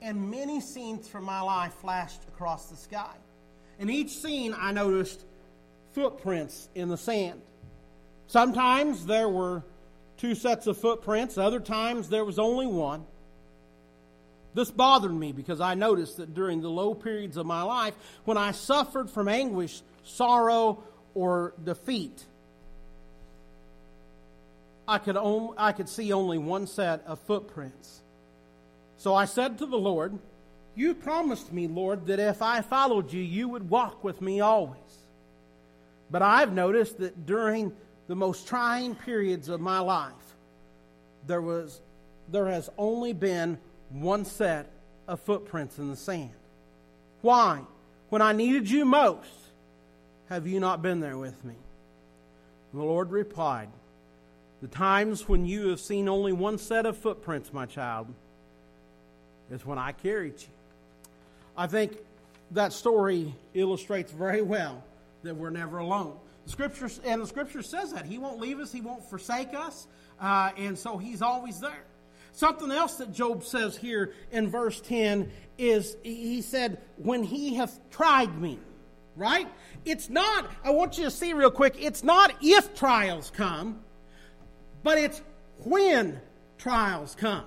and 0.00 0.30
many 0.30 0.60
scenes 0.60 1.08
from 1.08 1.24
my 1.24 1.40
life 1.40 1.74
flashed 1.74 2.22
across 2.28 2.66
the 2.66 2.76
sky. 2.76 3.14
In 3.80 3.90
each 3.90 4.10
scene, 4.10 4.54
I 4.56 4.70
noticed 4.70 5.24
footprints 5.92 6.68
in 6.76 6.88
the 6.88 6.96
sand. 6.96 7.42
Sometimes 8.28 9.04
there 9.04 9.28
were 9.28 9.64
two 10.16 10.36
sets 10.36 10.68
of 10.68 10.78
footprints, 10.78 11.38
other 11.38 11.60
times 11.60 12.08
there 12.08 12.24
was 12.24 12.38
only 12.38 12.66
one. 12.66 13.04
This 14.54 14.70
bothered 14.70 15.14
me 15.14 15.32
because 15.32 15.60
I 15.60 15.74
noticed 15.74 16.18
that 16.18 16.34
during 16.34 16.60
the 16.60 16.70
low 16.70 16.94
periods 16.94 17.36
of 17.36 17.46
my 17.46 17.62
life, 17.62 17.94
when 18.24 18.36
I 18.36 18.52
suffered 18.52 19.10
from 19.10 19.26
anguish, 19.26 19.82
sorrow, 20.04 20.84
or 21.14 21.54
defeat, 21.62 22.24
I 24.88 24.96
could, 24.96 25.18
only, 25.18 25.52
I 25.58 25.72
could 25.72 25.88
see 25.88 26.14
only 26.14 26.38
one 26.38 26.66
set 26.66 27.04
of 27.06 27.20
footprints. 27.20 28.00
So 28.96 29.14
I 29.14 29.26
said 29.26 29.58
to 29.58 29.66
the 29.66 29.76
Lord, 29.76 30.18
You 30.74 30.94
promised 30.94 31.52
me, 31.52 31.68
Lord, 31.68 32.06
that 32.06 32.18
if 32.18 32.40
I 32.40 32.62
followed 32.62 33.12
you, 33.12 33.20
you 33.20 33.50
would 33.50 33.68
walk 33.68 34.02
with 34.02 34.22
me 34.22 34.40
always. 34.40 34.78
But 36.10 36.22
I've 36.22 36.54
noticed 36.54 36.98
that 36.98 37.26
during 37.26 37.74
the 38.06 38.16
most 38.16 38.48
trying 38.48 38.94
periods 38.94 39.50
of 39.50 39.60
my 39.60 39.80
life, 39.80 40.14
there, 41.26 41.42
was, 41.42 41.82
there 42.32 42.46
has 42.46 42.70
only 42.78 43.12
been 43.12 43.58
one 43.90 44.24
set 44.24 44.70
of 45.06 45.20
footprints 45.20 45.78
in 45.78 45.90
the 45.90 45.96
sand. 45.96 46.30
Why? 47.20 47.60
When 48.08 48.22
I 48.22 48.32
needed 48.32 48.70
you 48.70 48.86
most, 48.86 49.28
have 50.30 50.46
you 50.46 50.60
not 50.60 50.80
been 50.80 51.00
there 51.00 51.18
with 51.18 51.44
me? 51.44 51.56
The 52.72 52.82
Lord 52.82 53.10
replied, 53.10 53.68
The 54.60 54.68
times 54.68 55.28
when 55.28 55.46
you 55.46 55.68
have 55.68 55.80
seen 55.80 56.08
only 56.08 56.32
one 56.32 56.58
set 56.58 56.84
of 56.84 56.96
footprints, 56.96 57.52
my 57.52 57.66
child, 57.66 58.08
is 59.50 59.64
when 59.64 59.78
I 59.78 59.92
carried 59.92 60.40
you. 60.40 60.48
I 61.56 61.66
think 61.66 61.96
that 62.52 62.72
story 62.72 63.34
illustrates 63.54 64.10
very 64.12 64.42
well 64.42 64.82
that 65.22 65.36
we're 65.36 65.50
never 65.50 65.78
alone. 65.78 66.16
The 66.46 66.50
scripture 66.52 66.90
and 67.04 67.22
the 67.22 67.26
scripture 67.26 67.62
says 67.62 67.92
that 67.92 68.06
he 68.06 68.18
won't 68.18 68.40
leave 68.40 68.58
us, 68.58 68.72
he 68.72 68.80
won't 68.80 69.04
forsake 69.04 69.54
us, 69.54 69.86
uh, 70.20 70.50
and 70.56 70.78
so 70.78 70.96
he's 70.96 71.22
always 71.22 71.60
there. 71.60 71.84
Something 72.32 72.70
else 72.70 72.94
that 72.96 73.12
Job 73.12 73.44
says 73.44 73.76
here 73.76 74.12
in 74.30 74.48
verse 74.48 74.80
10 74.80 75.30
is 75.56 75.96
he 76.02 76.40
said, 76.40 76.80
When 76.96 77.22
he 77.22 77.54
hath 77.56 77.78
tried 77.90 78.40
me, 78.40 78.58
right? 79.16 79.48
It's 79.84 80.08
not, 80.08 80.50
I 80.64 80.70
want 80.70 80.98
you 80.98 81.04
to 81.04 81.10
see 81.10 81.32
real 81.32 81.50
quick, 81.50 81.76
it's 81.78 82.04
not 82.04 82.32
if 82.40 82.74
trials 82.74 83.30
come, 83.34 83.80
but 84.88 84.96
it's 84.96 85.20
when 85.64 86.18
trials 86.56 87.14
come, 87.14 87.44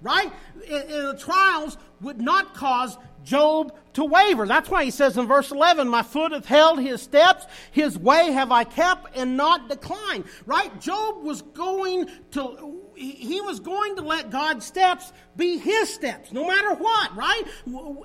right? 0.00 0.32
And 0.66 0.88
the 0.88 1.10
uh, 1.10 1.18
trials 1.18 1.76
would 2.00 2.22
not 2.22 2.54
cause 2.54 2.96
Job 3.24 3.74
to 3.94 4.04
waver. 4.04 4.46
That's 4.46 4.70
why 4.70 4.84
he 4.84 4.90
says 4.90 5.16
in 5.16 5.26
verse 5.26 5.50
11, 5.50 5.88
My 5.88 6.02
foot 6.02 6.32
hath 6.32 6.46
held 6.46 6.80
his 6.80 7.02
steps, 7.02 7.46
his 7.72 7.98
way 7.98 8.32
have 8.32 8.52
I 8.52 8.64
kept 8.64 9.16
and 9.16 9.36
not 9.36 9.68
declined. 9.68 10.24
Right? 10.46 10.80
Job 10.80 11.22
was 11.22 11.42
going 11.42 12.08
to, 12.32 12.80
he 12.94 13.40
was 13.40 13.60
going 13.60 13.96
to 13.96 14.02
let 14.02 14.30
God's 14.30 14.64
steps 14.64 15.12
be 15.36 15.58
his 15.58 15.92
steps, 15.92 16.32
no 16.32 16.46
matter 16.46 16.74
what, 16.74 17.16
right? 17.16 17.42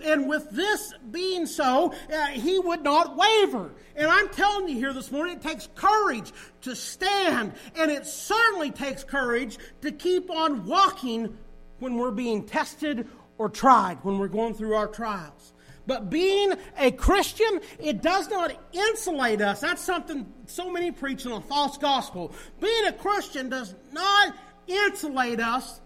And 0.04 0.28
with 0.28 0.50
this 0.52 0.94
being 1.12 1.46
so, 1.46 1.94
uh, 2.14 2.28
he 2.28 2.60
would 2.60 2.84
not 2.84 3.16
waver. 3.16 3.72
And 3.96 4.08
I'm 4.08 4.30
telling 4.30 4.70
you 4.70 4.76
here 4.76 4.94
this 4.94 5.12
morning, 5.12 5.38
it 5.38 5.42
takes 5.42 5.70
courage 5.76 6.32
to 6.62 6.76
stand, 6.76 7.54
and 7.76 7.92
it 7.92 8.06
certainly 8.06 8.72
takes 8.72 9.04
courage 9.04 9.58
to 9.82 9.92
keep 9.92 10.30
on 10.30 10.66
walking 10.66 11.38
when 11.80 11.96
we're 11.96 12.12
being 12.12 12.44
tested 12.44 13.08
or 13.38 13.50
tried 13.50 13.98
when 14.04 14.20
we're 14.20 14.28
going 14.28 14.54
through 14.54 14.76
our 14.76 14.88
trials. 14.88 15.54
But 15.88 16.10
being 16.10 16.54
a 16.78 16.92
Christian, 16.92 17.62
it 17.80 18.02
does 18.02 18.30
not 18.30 18.56
insulate 18.74 19.42
us. 19.42 19.60
That's 19.60 19.82
something 19.82 20.26
so 20.48 20.72
many 20.72 20.92
preaching 20.92 21.32
a 21.32 21.42
false 21.42 21.78
gospel. 21.78 22.34
Being 22.60 22.88
a 22.88 22.94
Christian 22.94 23.50
does 23.50 23.76
not 23.92 24.36
insulate 24.68 25.40
us 25.40 25.80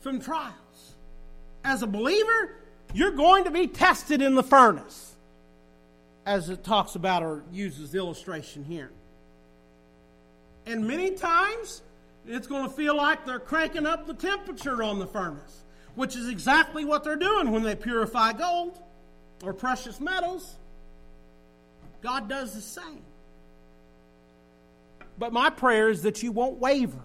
from 0.00 0.20
trials. 0.20 0.54
As 1.64 1.82
a 1.82 1.86
believer, 1.86 2.56
you're 2.94 3.10
going 3.10 3.44
to 3.44 3.50
be 3.50 3.66
tested 3.66 4.22
in 4.22 4.34
the 4.34 4.42
furnace, 4.42 5.16
as 6.26 6.48
it 6.48 6.62
talks 6.62 6.94
about 6.94 7.22
or 7.22 7.42
uses 7.52 7.90
the 7.90 7.98
illustration 7.98 8.64
here. 8.64 8.90
And 10.64 10.86
many 10.86 11.10
times, 11.12 11.82
it's 12.26 12.46
going 12.46 12.68
to 12.68 12.74
feel 12.74 12.96
like 12.96 13.26
they're 13.26 13.40
cranking 13.40 13.86
up 13.86 14.06
the 14.06 14.14
temperature 14.14 14.82
on 14.82 15.00
the 15.00 15.06
furnace 15.06 15.64
which 15.94 16.16
is 16.16 16.28
exactly 16.28 16.84
what 16.84 17.04
they're 17.04 17.16
doing 17.16 17.50
when 17.50 17.62
they 17.62 17.74
purify 17.74 18.32
gold 18.32 18.78
or 19.42 19.52
precious 19.52 20.00
metals. 20.00 20.56
God 22.02 22.28
does 22.28 22.54
the 22.54 22.60
same. 22.60 23.02
but 25.18 25.32
my 25.34 25.50
prayer 25.50 25.90
is 25.90 26.02
that 26.02 26.22
you 26.22 26.32
won't 26.32 26.58
waver 26.58 27.02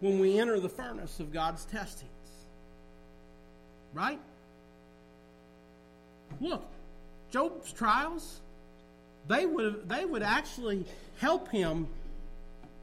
when 0.00 0.18
we 0.18 0.36
enter 0.40 0.58
the 0.58 0.68
furnace 0.68 1.20
of 1.20 1.32
God's 1.32 1.64
testings. 1.66 2.10
Right? 3.94 4.18
Look, 6.40 6.66
Job's 7.30 7.72
trials, 7.72 8.40
they 9.28 9.46
would, 9.46 9.88
they 9.88 10.04
would 10.04 10.24
actually 10.24 10.84
help 11.18 11.48
him 11.48 11.86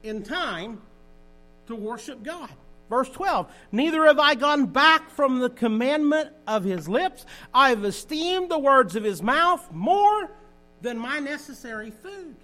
in 0.02 0.22
time 0.22 0.80
to 1.66 1.76
worship 1.76 2.22
God. 2.22 2.50
Verse 2.90 3.08
12 3.08 3.50
Neither 3.72 4.04
have 4.04 4.18
I 4.18 4.34
gone 4.34 4.66
back 4.66 5.10
from 5.10 5.38
the 5.38 5.48
commandment 5.48 6.30
of 6.46 6.64
his 6.64 6.88
lips. 6.88 7.24
I 7.54 7.70
have 7.70 7.84
esteemed 7.84 8.50
the 8.50 8.58
words 8.58 8.96
of 8.96 9.04
his 9.04 9.22
mouth 9.22 9.72
more 9.72 10.30
than 10.82 10.98
my 10.98 11.20
necessary 11.20 11.92
food. 11.92 12.34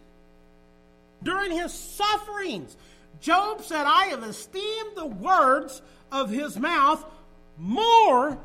During 1.22 1.50
his 1.50 1.72
sufferings, 1.72 2.76
Job 3.20 3.62
said, 3.62 3.84
I 3.86 4.06
have 4.06 4.22
esteemed 4.22 4.92
the 4.94 5.06
words 5.06 5.82
of 6.12 6.30
his 6.30 6.56
mouth 6.56 7.04
more 7.58 8.38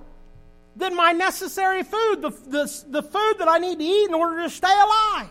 than 0.75 0.95
my 0.95 1.11
necessary 1.11 1.83
food, 1.83 2.21
the, 2.21 2.29
the, 2.47 2.83
the 2.87 3.03
food 3.03 3.35
that 3.39 3.47
I 3.47 3.59
need 3.59 3.77
to 3.77 3.85
eat 3.85 4.07
in 4.07 4.13
order 4.13 4.41
to 4.41 4.49
stay 4.49 4.73
alive. 4.73 5.29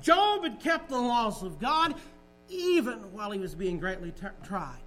Job 0.00 0.42
had 0.42 0.60
kept 0.60 0.88
the 0.88 0.98
laws 0.98 1.42
of 1.42 1.60
God 1.60 1.94
even 2.48 3.12
while 3.12 3.30
he 3.30 3.38
was 3.38 3.54
being 3.54 3.78
greatly 3.78 4.12
t- 4.12 4.26
tried. 4.44 4.80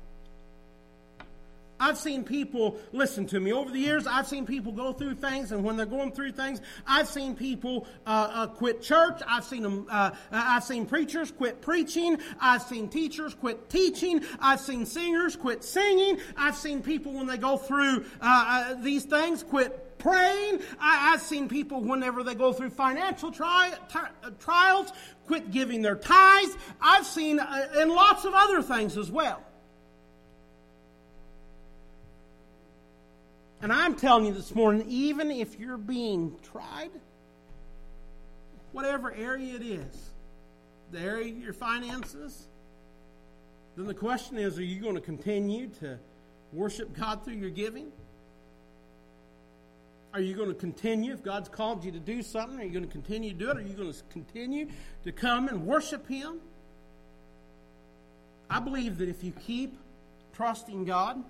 I've 1.80 1.98
seen 1.98 2.24
people, 2.24 2.80
listen 2.92 3.28
to 3.28 3.40
me, 3.40 3.54
over 3.54 3.70
the 3.70 3.80
years, 3.80 4.08
I've 4.08 4.28
seen 4.28 4.46
people 4.46 4.72
go 4.72 4.94
through 4.94 5.16
things, 5.16 5.52
and 5.52 5.64
when 5.64 5.78
they're 5.78 5.86
going 5.86 6.12
through 6.12 6.32
things, 6.32 6.60
I've 6.88 7.08
seen 7.08 7.36
people 7.36 7.88
uh, 8.06 8.30
uh, 8.34 8.48
quit 8.48 8.82
church. 8.82 9.22
I've 9.28 9.44
seen 9.44 9.62
them, 9.62 9.86
uh, 9.90 10.12
I've 10.32 10.64
seen 10.64 10.88
preachers 10.88 11.32
quit 11.32 11.62
preaching. 11.62 12.18
I've 12.42 12.64
seen 12.64 12.90
teachers 12.90 13.36
quit 13.36 13.70
teaching. 13.70 14.24
I've 14.40 14.60
seen 14.60 14.86
singers 14.86 15.36
quit 15.36 15.64
singing. 15.64 16.20
I've 16.36 16.56
seen 16.56 16.82
people, 16.82 17.14
when 17.14 17.28
they 17.28 17.38
go 17.38 17.58
through 17.58 18.06
uh, 18.22 18.72
uh, 18.72 18.74
these 18.82 19.06
things, 19.06 19.44
quit 19.44 19.87
praying. 19.98 20.62
I, 20.80 21.12
have 21.12 21.22
seen 21.22 21.48
people, 21.48 21.82
whenever 21.82 22.24
they 22.24 22.36
go 22.36 22.54
through 22.54 22.72
financial 22.72 23.32
tri- 23.32 23.74
uh, 23.94 24.32
trials, 24.40 24.92
quit 25.26 25.52
giving 25.52 25.82
their 25.82 25.96
tithes. 25.96 26.56
I've 26.82 27.06
seen, 27.06 27.40
and 27.40 27.92
lots 27.92 28.26
of 28.26 28.34
other 28.34 28.62
things 28.62 28.98
as 28.98 29.12
well. 29.12 29.44
And 33.62 33.74
I'm 33.74 33.96
telling 33.96 34.26
you 34.26 34.34
this 34.34 34.54
morning, 34.54 34.86
even 34.88 35.32
if 35.32 35.60
you're 35.60 35.78
being 35.78 36.38
tried, 36.52 36.92
whatever 38.72 39.12
area 39.12 39.56
it 39.56 39.64
is, 39.64 40.10
the 40.92 41.00
area 41.00 41.34
your 41.34 41.54
finances, 41.54 42.48
then 43.76 43.88
the 43.88 43.94
question 43.94 44.38
is 44.38 44.60
are 44.60 44.64
you 44.64 44.80
going 44.80 44.96
to 44.96 45.02
continue 45.02 45.68
to 45.80 46.00
worship 46.54 46.96
God 46.96 47.26
through 47.26 47.36
your 47.36 47.50
giving? 47.50 47.92
Are 50.18 50.22
you 50.22 50.34
going 50.34 50.50
to 50.50 50.56
continue, 50.56 51.14
if 51.14 51.22
God's 51.22 51.48
called 51.48 51.86
you 51.86 51.92
to 51.92 52.00
do 52.00 52.24
something, 52.24 52.60
are 52.60 52.64
you 52.64 52.72
going 52.72 52.84
to 52.84 52.92
continue 52.92 53.34
to 53.34 53.38
do 53.38 53.52
it? 53.52 53.58
Are 53.58 53.62
you 53.62 53.76
going 53.76 53.94
to 53.94 54.00
continue 54.10 54.68
to 55.04 55.12
come 55.12 55.48
and 55.48 55.64
worship 55.64 56.08
Him? 56.08 56.40
I 58.50 58.60
believe 58.60 58.98
that 58.98 59.10
if 59.10 59.24
you 59.24 59.32
keep 59.32 59.78
trusting 60.34 60.86
God, 60.86 61.24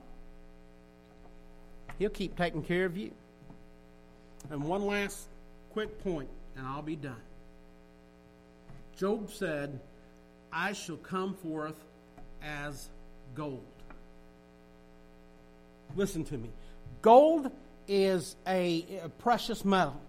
He'll 2.00 2.10
keep 2.10 2.38
taking 2.38 2.64
care 2.64 2.86
of 2.86 2.96
you. 2.96 3.12
And 4.50 4.64
one 4.64 4.86
last 4.86 5.28
quick 5.74 6.02
point, 6.02 6.30
and 6.56 6.66
I'll 6.66 6.82
be 6.82 6.96
done. 6.96 7.22
Job 8.98 9.30
said, 9.30 9.82
I 10.54 10.72
shall 10.72 10.96
come 10.96 11.34
forth 11.34 11.76
as 12.42 12.88
gold. 13.36 13.66
Listen 15.98 16.24
to 16.24 16.38
me. 16.38 16.52
Gold 17.02 17.52
is 17.88 18.36
a, 18.46 18.86
precious 19.20 19.64
metal. 19.64 20.00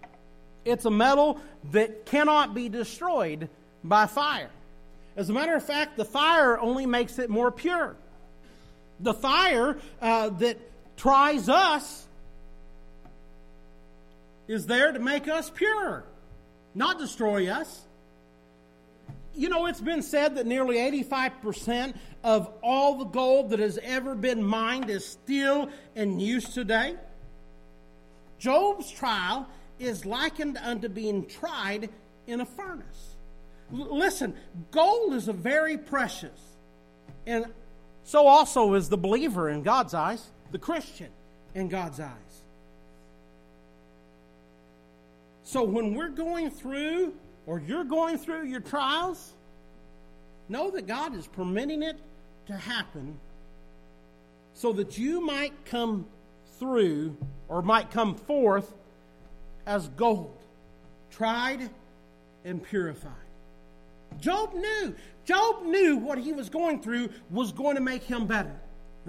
It's 0.65 0.85
a 0.85 0.91
metal 0.91 1.39
that 1.71 2.05
cannot 2.05 2.53
be 2.53 2.69
destroyed 2.69 3.49
by 3.83 4.05
fire. 4.05 4.49
As 5.15 5.29
a 5.29 5.33
matter 5.33 5.55
of 5.55 5.63
fact, 5.63 5.97
the 5.97 6.05
fire 6.05 6.59
only 6.59 6.85
makes 6.85 7.19
it 7.19 7.29
more 7.29 7.51
pure. 7.51 7.95
The 8.99 9.13
fire 9.13 9.77
uh, 10.01 10.29
that 10.29 10.57
tries 10.97 11.49
us 11.49 12.05
is 14.47 14.65
there 14.65 14.91
to 14.91 14.99
make 14.99 15.27
us 15.27 15.49
pure, 15.49 16.03
not 16.75 16.99
destroy 16.99 17.49
us. 17.49 17.85
You 19.35 19.47
know, 19.47 19.67
it's 19.67 19.79
been 19.79 20.01
said 20.01 20.35
that 20.35 20.45
nearly 20.45 20.77
85% 21.03 21.93
of 22.23 22.51
all 22.61 22.97
the 22.97 23.05
gold 23.05 23.51
that 23.51 23.59
has 23.59 23.77
ever 23.81 24.15
been 24.15 24.43
mined 24.43 24.89
is 24.89 25.05
still 25.05 25.69
in 25.95 26.19
use 26.19 26.53
today. 26.53 26.95
Job's 28.39 28.89
trial 28.89 29.47
is 29.77 30.05
likened 30.05 30.57
unto 30.57 30.89
being 30.89 31.25
tried 31.25 31.89
in 32.25 32.41
a 32.41 32.45
furnace. 32.45 33.15
L- 33.71 33.97
listen, 33.97 34.33
gold 34.71 35.13
is 35.13 35.27
a 35.27 35.33
very 35.33 35.77
precious, 35.77 36.39
and 37.27 37.45
so 38.03 38.25
also 38.25 38.73
is 38.73 38.89
the 38.89 38.97
believer 38.97 39.49
in 39.49 39.61
God's 39.61 39.93
eyes 39.93 40.31
the 40.51 40.59
Christian 40.59 41.09
in 41.53 41.67
God's 41.67 41.99
eyes. 41.99 42.43
So 45.43 45.63
when 45.63 45.95
we're 45.95 46.09
going 46.09 46.51
through, 46.51 47.13
or 47.45 47.59
you're 47.59 47.83
going 47.83 48.17
through 48.17 48.45
your 48.45 48.59
trials, 48.59 49.33
know 50.47 50.69
that 50.71 50.87
God 50.87 51.15
is 51.15 51.27
permitting 51.27 51.81
it 51.81 51.97
to 52.47 52.53
happen 52.53 53.17
so 54.53 54.73
that 54.73 54.97
you 54.97 55.21
might 55.21 55.53
come 55.65 56.05
through 56.59 57.17
or 57.47 57.61
might 57.61 57.91
come 57.91 58.15
forth 58.15 58.71
as 59.65 59.87
gold, 59.89 60.37
tried 61.11 61.69
and 62.45 62.63
purified. 62.63 63.11
Job 64.19 64.53
knew. 64.53 64.95
Job 65.25 65.63
knew 65.63 65.97
what 65.97 66.17
he 66.17 66.33
was 66.33 66.49
going 66.49 66.81
through 66.81 67.09
was 67.29 67.51
going 67.51 67.75
to 67.75 67.81
make 67.81 68.03
him 68.03 68.25
better 68.25 68.55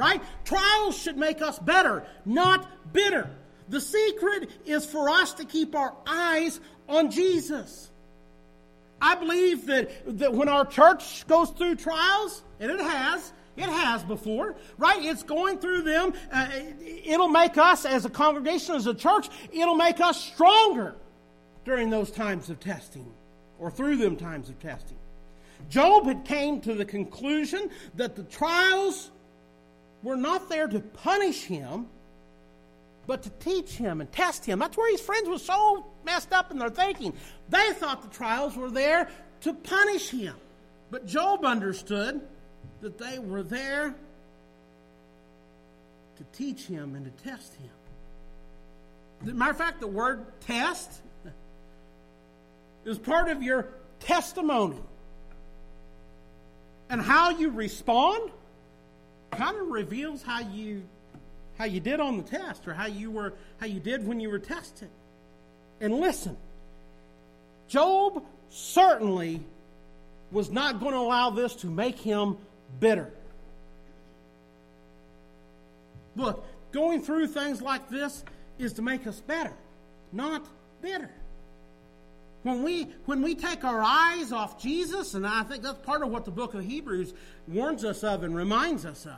right? 0.01 0.23
Trials 0.45 0.97
should 0.97 1.19
make 1.19 1.43
us 1.43 1.59
better, 1.59 2.07
not 2.25 2.93
bitter. 2.93 3.29
The 3.69 3.81
secret 3.81 4.51
is 4.65 4.87
for 4.87 5.11
us 5.11 5.35
to 5.35 5.45
keep 5.45 5.75
our 5.75 5.95
eyes 6.07 6.59
on 6.89 7.11
Jesus. 7.11 7.91
I 9.01 9.15
believe 9.15 9.67
that, 9.67 10.19
that 10.19 10.33
when 10.33 10.49
our 10.49 10.65
church 10.65 11.27
goes 11.27 11.51
through 11.51 11.77
trials, 11.77 12.43
and 12.59 12.71
it 12.71 12.81
has, 12.81 13.33
it 13.57 13.69
has 13.69 14.03
before, 14.03 14.55
right? 14.79 15.05
It's 15.05 15.23
going 15.23 15.59
through 15.59 15.83
them. 15.83 16.15
Uh, 16.33 16.49
it'll 17.05 17.29
make 17.29 17.59
us, 17.59 17.85
as 17.85 18.05
a 18.05 18.11
congregation, 18.11 18.75
as 18.75 18.87
a 18.87 18.95
church, 18.95 19.29
it'll 19.53 19.75
make 19.75 20.01
us 20.01 20.23
stronger 20.23 20.95
during 21.65 21.91
those 21.91 22.11
times 22.11 22.49
of 22.49 22.61
testing 22.61 23.13
or 23.59 23.71
through 23.71 23.97
them 23.97 24.17
times 24.17 24.49
of 24.49 24.59
testing. 24.61 24.97
Job 25.69 26.07
had 26.07 26.25
came 26.25 26.61
to 26.63 26.75
the 26.75 26.85
conclusion 26.85 27.71
that 27.95 28.17
the 28.17 28.23
trials 28.25 29.11
were 30.03 30.17
not 30.17 30.49
there 30.49 30.67
to 30.67 30.81
punish 30.81 31.45
him, 31.45 31.87
but 33.07 33.23
to 33.25 33.31
teach 33.41 33.73
him 33.73 34.01
and 34.01 34.11
test 34.11 34.45
him. 34.45 34.59
That's 34.59 34.77
where 34.77 34.91
his 34.91 35.01
friends 35.01 35.29
were 35.29 35.39
so 35.39 35.87
messed 36.05 36.33
up 36.33 36.51
in 36.51 36.59
their 36.59 36.71
thinking. 36.71 37.13
They 37.49 37.73
thought 37.73 38.03
the 38.03 38.09
trials 38.09 38.57
were 38.57 38.71
there 38.71 39.11
to 39.43 39.53
punish 39.53 40.11
him. 40.11 40.35
But 40.91 41.07
Job 41.07 41.45
understood 41.45 42.21
that 42.81 42.99
they 42.99 43.19
were 43.19 43.43
there 43.43 43.95
to 46.17 46.25
teach 46.33 46.67
him 46.67 46.95
and 46.95 47.05
to 47.05 47.25
test 47.25 47.55
him. 47.55 47.71
As 49.23 49.35
matter 49.35 49.51
of 49.51 49.59
fact, 49.59 49.81
the 49.81 49.87
word 49.87 50.27
test 50.41 50.91
is 52.85 52.99
part 52.99 53.29
of 53.29 53.43
your 53.43 53.69
testimony. 54.01 54.79
And 56.89 57.01
how 57.01 57.31
you 57.31 57.51
respond 57.51 58.31
kind 59.31 59.57
of 59.57 59.69
reveals 59.69 60.23
how 60.23 60.41
you 60.41 60.83
how 61.57 61.67
you 61.67 61.79
did 61.79 62.01
on 62.01 62.17
the 62.17 62.23
test 62.23 62.67
or 62.67 62.75
how 62.75 62.87
you 62.87 63.11
were 63.11 63.35
how 63.59 63.67
you 63.67 63.79
did 63.79 64.07
when 64.07 64.19
you 64.19 64.29
were 64.29 64.39
tested. 64.39 64.89
And 65.81 66.01
listen, 66.01 66.37
Job 67.69 68.25
certainly 68.49 69.41
was 70.33 70.51
not 70.51 70.81
going 70.81 70.93
to 70.93 70.99
allow 70.99 71.31
this 71.31 71.55
to 71.57 71.67
make 71.69 71.99
him 71.99 72.37
bitter. 72.79 73.13
Look, 76.17 76.45
going 76.73 77.03
through 77.03 77.29
things 77.29 77.63
like 77.63 77.89
this 77.89 78.25
is 78.59 78.75
to 78.75 78.83
make 78.83 79.07
us 79.07 79.21
better, 79.21 79.55
not 80.13 80.45
bitter. 80.83 81.11
When 82.43 82.63
we, 82.63 82.85
when 83.05 83.21
we 83.23 83.35
take 83.35 83.65
our 83.65 83.83
eyes 83.83 84.33
off 84.33 84.61
Jesus, 84.61 85.15
and 85.15 85.27
I 85.27 85.43
think 85.43 85.63
that's 85.63 85.79
part 85.79 86.03
of 86.03 86.11
what 86.11 86.25
the 86.25 86.31
book 86.31 86.55
of 86.55 86.65
Hebrews 86.65 87.13
warns 87.47 87.85
us 87.85 88.03
of 88.03 88.23
and 88.23 88.35
reminds 88.35 88.87
us 88.87 89.05
of, 89.05 89.13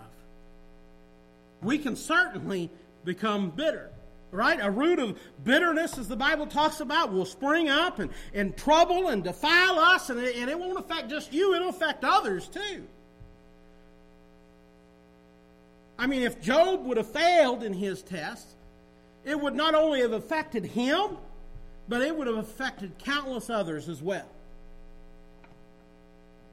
we 1.63 1.79
can 1.79 1.95
certainly 1.95 2.69
become 3.05 3.51
bitter. 3.51 3.91
right? 4.33 4.59
A 4.61 4.71
root 4.71 4.99
of 4.99 5.19
bitterness, 5.45 5.99
as 5.99 6.09
the 6.09 6.17
Bible 6.17 6.47
talks 6.47 6.81
about, 6.81 7.13
will 7.13 7.27
spring 7.27 7.69
up 7.69 7.99
and, 8.01 8.11
and 8.35 8.57
trouble 8.57 9.09
and 9.09 9.23
defile 9.23 9.79
us, 9.79 10.11
and 10.11 10.19
it, 10.19 10.37
and 10.37 10.51
it 10.51 10.59
won't 10.59 10.79
affect 10.79 11.09
just 11.11 11.33
you, 11.33 11.55
it'll 11.55 11.69
affect 11.69 12.03
others 12.03 12.49
too. 12.49 12.85
I 16.03 16.09
mean, 16.09 16.23
if 16.23 16.43
Job 16.43 16.85
would 16.87 16.97
have 16.97 17.07
failed 17.07 17.63
in 17.63 17.73
his 17.73 18.03
test, 18.03 18.49
it 19.25 19.39
would 19.39 19.55
not 19.55 19.77
only 19.77 20.01
have 20.01 20.11
affected 20.11 20.65
him, 20.65 21.17
but 21.87 22.03
it 22.03 22.17
would 22.17 22.27
have 22.27 22.39
affected 22.39 22.99
countless 22.99 23.49
others 23.49 23.89
as 23.89 24.03
well. 24.03 24.27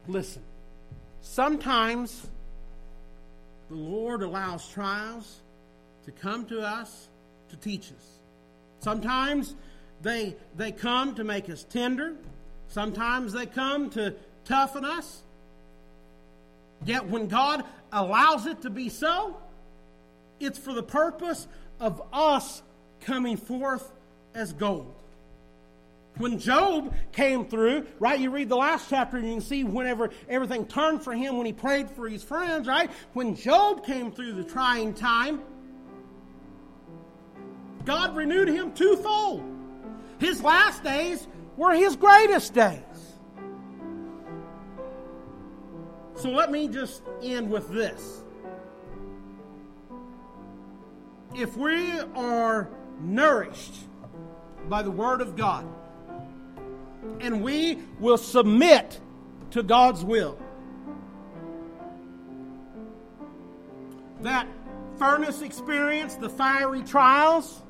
Listen, 0.08 0.44
sometimes 1.24 2.28
the 3.70 3.76
Lord 3.76 4.22
allows 4.22 4.70
trials 4.70 5.40
to 6.06 6.12
come 6.12 6.46
to 6.46 6.62
us 6.62 7.08
to 7.50 7.56
teach 7.56 7.88
us. 7.88 8.20
Sometimes 8.82 9.56
they, 10.04 10.36
they 10.58 10.72
come 10.72 11.16
to 11.16 11.24
make 11.24 11.50
us 11.50 11.64
tender. 11.64 12.14
Sometimes 12.68 13.34
they 13.34 13.48
come 13.48 13.90
to 13.90 14.14
toughen 14.46 14.86
us. 14.86 15.24
Yet 16.86 17.08
when 17.08 17.28
God 17.28 17.64
allows 17.92 18.46
it 18.46 18.62
to 18.62 18.70
be 18.70 18.90
so, 18.90 19.38
it's 20.40 20.58
for 20.58 20.74
the 20.74 20.84
purpose 20.84 21.48
of 21.80 22.02
us 22.14 22.62
coming 23.02 23.38
forth 23.38 23.92
as 24.34 24.54
gold. 24.54 24.94
When 26.18 26.38
Job 26.38 26.94
came 27.14 27.46
through, 27.46 27.88
right, 28.00 28.20
you 28.20 28.30
read 28.30 28.50
the 28.50 28.58
last 28.58 28.90
chapter 28.90 29.18
and 29.18 29.26
you 29.26 29.34
can 29.36 29.42
see 29.42 29.64
whenever 29.64 30.10
everything 30.28 30.66
turned 30.66 31.02
for 31.02 31.14
him 31.14 31.38
when 31.38 31.46
he 31.46 31.54
prayed 31.54 31.90
for 31.90 32.10
his 32.10 32.24
friends, 32.24 32.68
right? 32.68 32.92
When 33.14 33.36
Job 33.36 33.86
came 33.86 34.12
through 34.12 34.34
the 34.34 34.44
trying 34.44 34.94
time, 34.94 35.42
God 37.86 38.16
renewed 38.16 38.50
him 38.50 38.74
twofold. 38.74 39.44
His 40.20 40.44
last 40.44 40.84
days 40.84 41.26
were 41.56 41.74
his 41.74 41.96
greatest 41.96 42.54
days. 42.54 42.82
So 46.20 46.30
let 46.30 46.52
me 46.52 46.68
just 46.68 47.02
end 47.24 47.50
with 47.50 47.70
this. 47.70 48.24
If 51.34 51.56
we 51.56 51.98
are 52.14 52.70
nourished 53.00 53.74
by 54.68 54.82
the 54.82 54.92
Word 54.92 55.22
of 55.22 55.38
God, 55.38 55.66
and 57.22 57.42
we 57.42 57.78
will 58.02 58.18
submit 58.18 59.00
to 59.52 59.64
God's 59.64 60.04
will, 60.04 60.38
that 64.20 64.46
furnace 64.98 65.42
experience, 65.42 66.16
the 66.16 66.30
fiery 66.30 66.84
trials, 66.84 67.62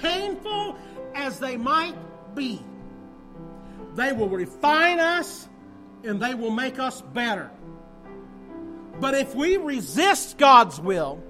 painful 0.00 0.76
as 1.14 1.38
they 1.38 1.56
might 1.56 1.94
be, 2.34 2.60
they 3.94 4.12
will 4.12 4.28
refine 4.28 4.98
us 4.98 5.48
and 6.08 6.20
they 6.20 6.34
will 6.34 6.50
make 6.50 6.78
us 6.78 7.02
better. 7.02 7.50
But 8.98 9.14
if 9.14 9.34
we 9.34 9.58
resist 9.58 10.38
God's 10.38 10.80
will 10.80 11.22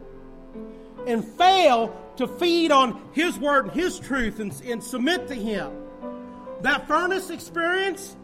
and 1.07 1.25
fail 1.25 1.95
to 2.17 2.29
feed 2.29 2.71
on 2.71 3.11
His 3.13 3.37
word 3.39 3.67
and 3.67 3.75
His 3.75 3.99
truth 3.99 4.39
and, 4.39 4.53
and 4.65 4.83
submit 4.83 5.27
to 5.29 5.35
Him, 5.35 5.73
that 6.63 6.87
furnace 6.87 7.29
experience, 7.29 8.17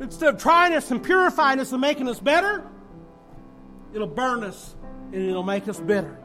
instead 0.00 0.34
of 0.34 0.40
trying 0.40 0.74
us 0.74 0.90
and 0.90 1.02
purifying 1.02 1.60
us 1.60 1.70
and 1.70 1.80
making 1.80 2.08
us 2.08 2.18
better, 2.18 2.64
it'll 3.94 4.08
burn 4.08 4.42
us 4.42 4.74
and 5.12 5.22
it'll 5.30 5.44
make 5.44 5.68
us 5.68 5.78
bitter. 5.78 6.18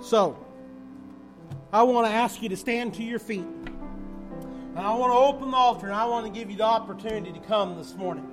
So, 0.00 0.38
I 1.70 1.82
want 1.82 2.06
to 2.06 2.12
ask 2.12 2.42
you 2.42 2.48
to 2.48 2.56
stand 2.56 2.94
to 2.94 3.02
your 3.02 3.18
feet. 3.18 3.44
And 4.74 4.86
I 4.86 4.94
want 4.94 5.12
to 5.12 5.18
open 5.18 5.50
the 5.50 5.56
altar 5.56 5.86
and 5.86 5.94
I 5.94 6.06
want 6.06 6.24
to 6.24 6.32
give 6.32 6.50
you 6.50 6.56
the 6.56 6.64
opportunity 6.64 7.30
to 7.30 7.40
come 7.40 7.76
this 7.76 7.94
morning. 7.94 8.26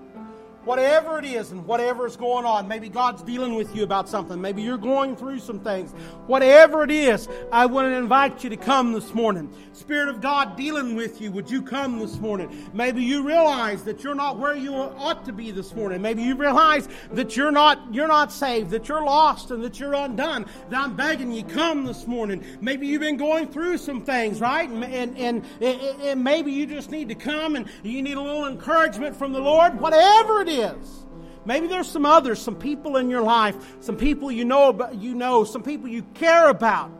Whatever 0.66 1.20
it 1.20 1.26
is 1.26 1.51
and 1.51 1.66
whatever 1.66 2.05
is 2.05 2.16
going 2.16 2.45
on, 2.45 2.68
maybe 2.68 2.89
God's 2.89 3.22
dealing 3.24 3.55
with 3.55 3.76
you 3.76 3.84
about 3.84 4.10
something. 4.10 4.39
Maybe 4.39 4.62
you're 4.62 4.78
going 4.78 5.16
through 5.16 5.39
some 5.39 5.60
things. 5.60 5.91
Whatever 6.28 6.84
it 6.84 6.91
is, 6.91 7.30
I 7.51 7.66
want 7.66 7.86
to 7.86 7.95
invite 7.95 8.43
you 8.43 8.49
to 8.49 8.57
come 8.57 8.91
this 8.91 9.14
morning. 9.14 9.53
Spirit 9.72 10.10
of 10.10 10.20
God 10.20 10.57
dealing 10.57 10.95
with 10.95 11.22
you, 11.22 11.32
would 11.32 11.49
you 11.49 11.62
come 11.62 11.97
this 11.99 12.20
morning? 12.20 12.70
Maybe 12.74 13.01
you 13.01 13.24
realize 13.24 13.84
that 13.84 14.03
you're 14.03 14.16
not 14.16 14.38
where 14.38 14.55
you 14.55 14.74
ought 14.74 15.24
to 15.26 15.32
be 15.32 15.51
this 15.51 15.74
morning. 15.74 16.01
Maybe 16.01 16.24
you 16.24 16.36
realize 16.36 16.89
that 17.12 17.38
you're 17.38 17.51
not 17.51 17.93
you're 17.93 18.07
not 18.07 18.32
saved, 18.32 18.70
that 18.72 18.89
you're 18.89 19.03
lost 19.03 19.51
and 19.51 19.64
that 19.64 19.80
you're 19.80 19.93
undone. 19.93 20.45
That 20.70 20.82
I'm 20.82 20.95
begging 20.95 21.32
you 21.32 21.43
come 21.43 21.86
this 21.86 22.05
morning. 22.05 22.45
Maybe 22.60 22.86
you've 22.88 23.01
been 23.01 23.18
going 23.18 23.47
through 23.47 23.78
some 23.78 24.03
things, 24.03 24.41
right? 24.41 24.70
And 24.70 24.84
and, 24.84 25.18
and, 25.18 25.45
and 25.62 26.24
maybe 26.24 26.51
you 26.51 26.66
just 26.66 26.91
need 26.91 27.07
to 27.10 27.16
come 27.16 27.55
and 27.55 27.70
you 27.84 28.01
need 28.01 28.18
a 28.18 28.22
little 28.22 28.47
encouragement 28.47 29.16
from 29.16 29.32
the 29.32 29.39
Lord. 29.39 29.80
Whatever 29.80 30.43
it 30.50 30.60
is. 30.60 31.06
Maybe 31.45 31.68
there's 31.68 31.89
some 31.89 32.06
others, 32.06 32.41
some 32.41 32.56
people 32.56 32.97
in 32.97 33.10
your 33.10 33.22
life, 33.22 33.56
some 33.80 33.95
people 33.95 34.32
you 34.32 34.45
know 34.45 34.70
about, 34.70 34.95
you 34.95 35.16
know, 35.16 35.43
some 35.43 35.64
people 35.64 35.88
you 35.88 36.04
care 36.14 36.50
about 36.50 36.91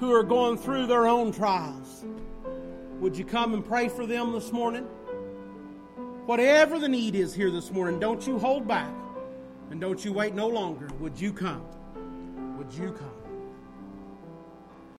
who 0.00 0.12
are 0.12 0.22
going 0.22 0.56
through 0.56 0.86
their 0.86 1.06
own 1.06 1.32
trials. 1.32 2.04
Would 3.00 3.16
you 3.16 3.24
come 3.24 3.54
and 3.54 3.64
pray 3.64 3.88
for 3.88 4.06
them 4.06 4.32
this 4.32 4.52
morning? 4.52 4.84
Whatever 6.26 6.78
the 6.78 6.88
need 6.88 7.14
is 7.14 7.34
here 7.34 7.50
this 7.50 7.70
morning, 7.70 8.00
don't 8.00 8.26
you 8.26 8.38
hold 8.38 8.66
back 8.66 8.92
and 9.70 9.80
don't 9.80 10.04
you 10.04 10.12
wait 10.12 10.34
no 10.34 10.48
longer. 10.48 10.88
Would 11.00 11.20
you 11.20 11.32
come? 11.32 11.64
Would 12.58 12.72
you 12.72 12.92
come? 12.92 13.11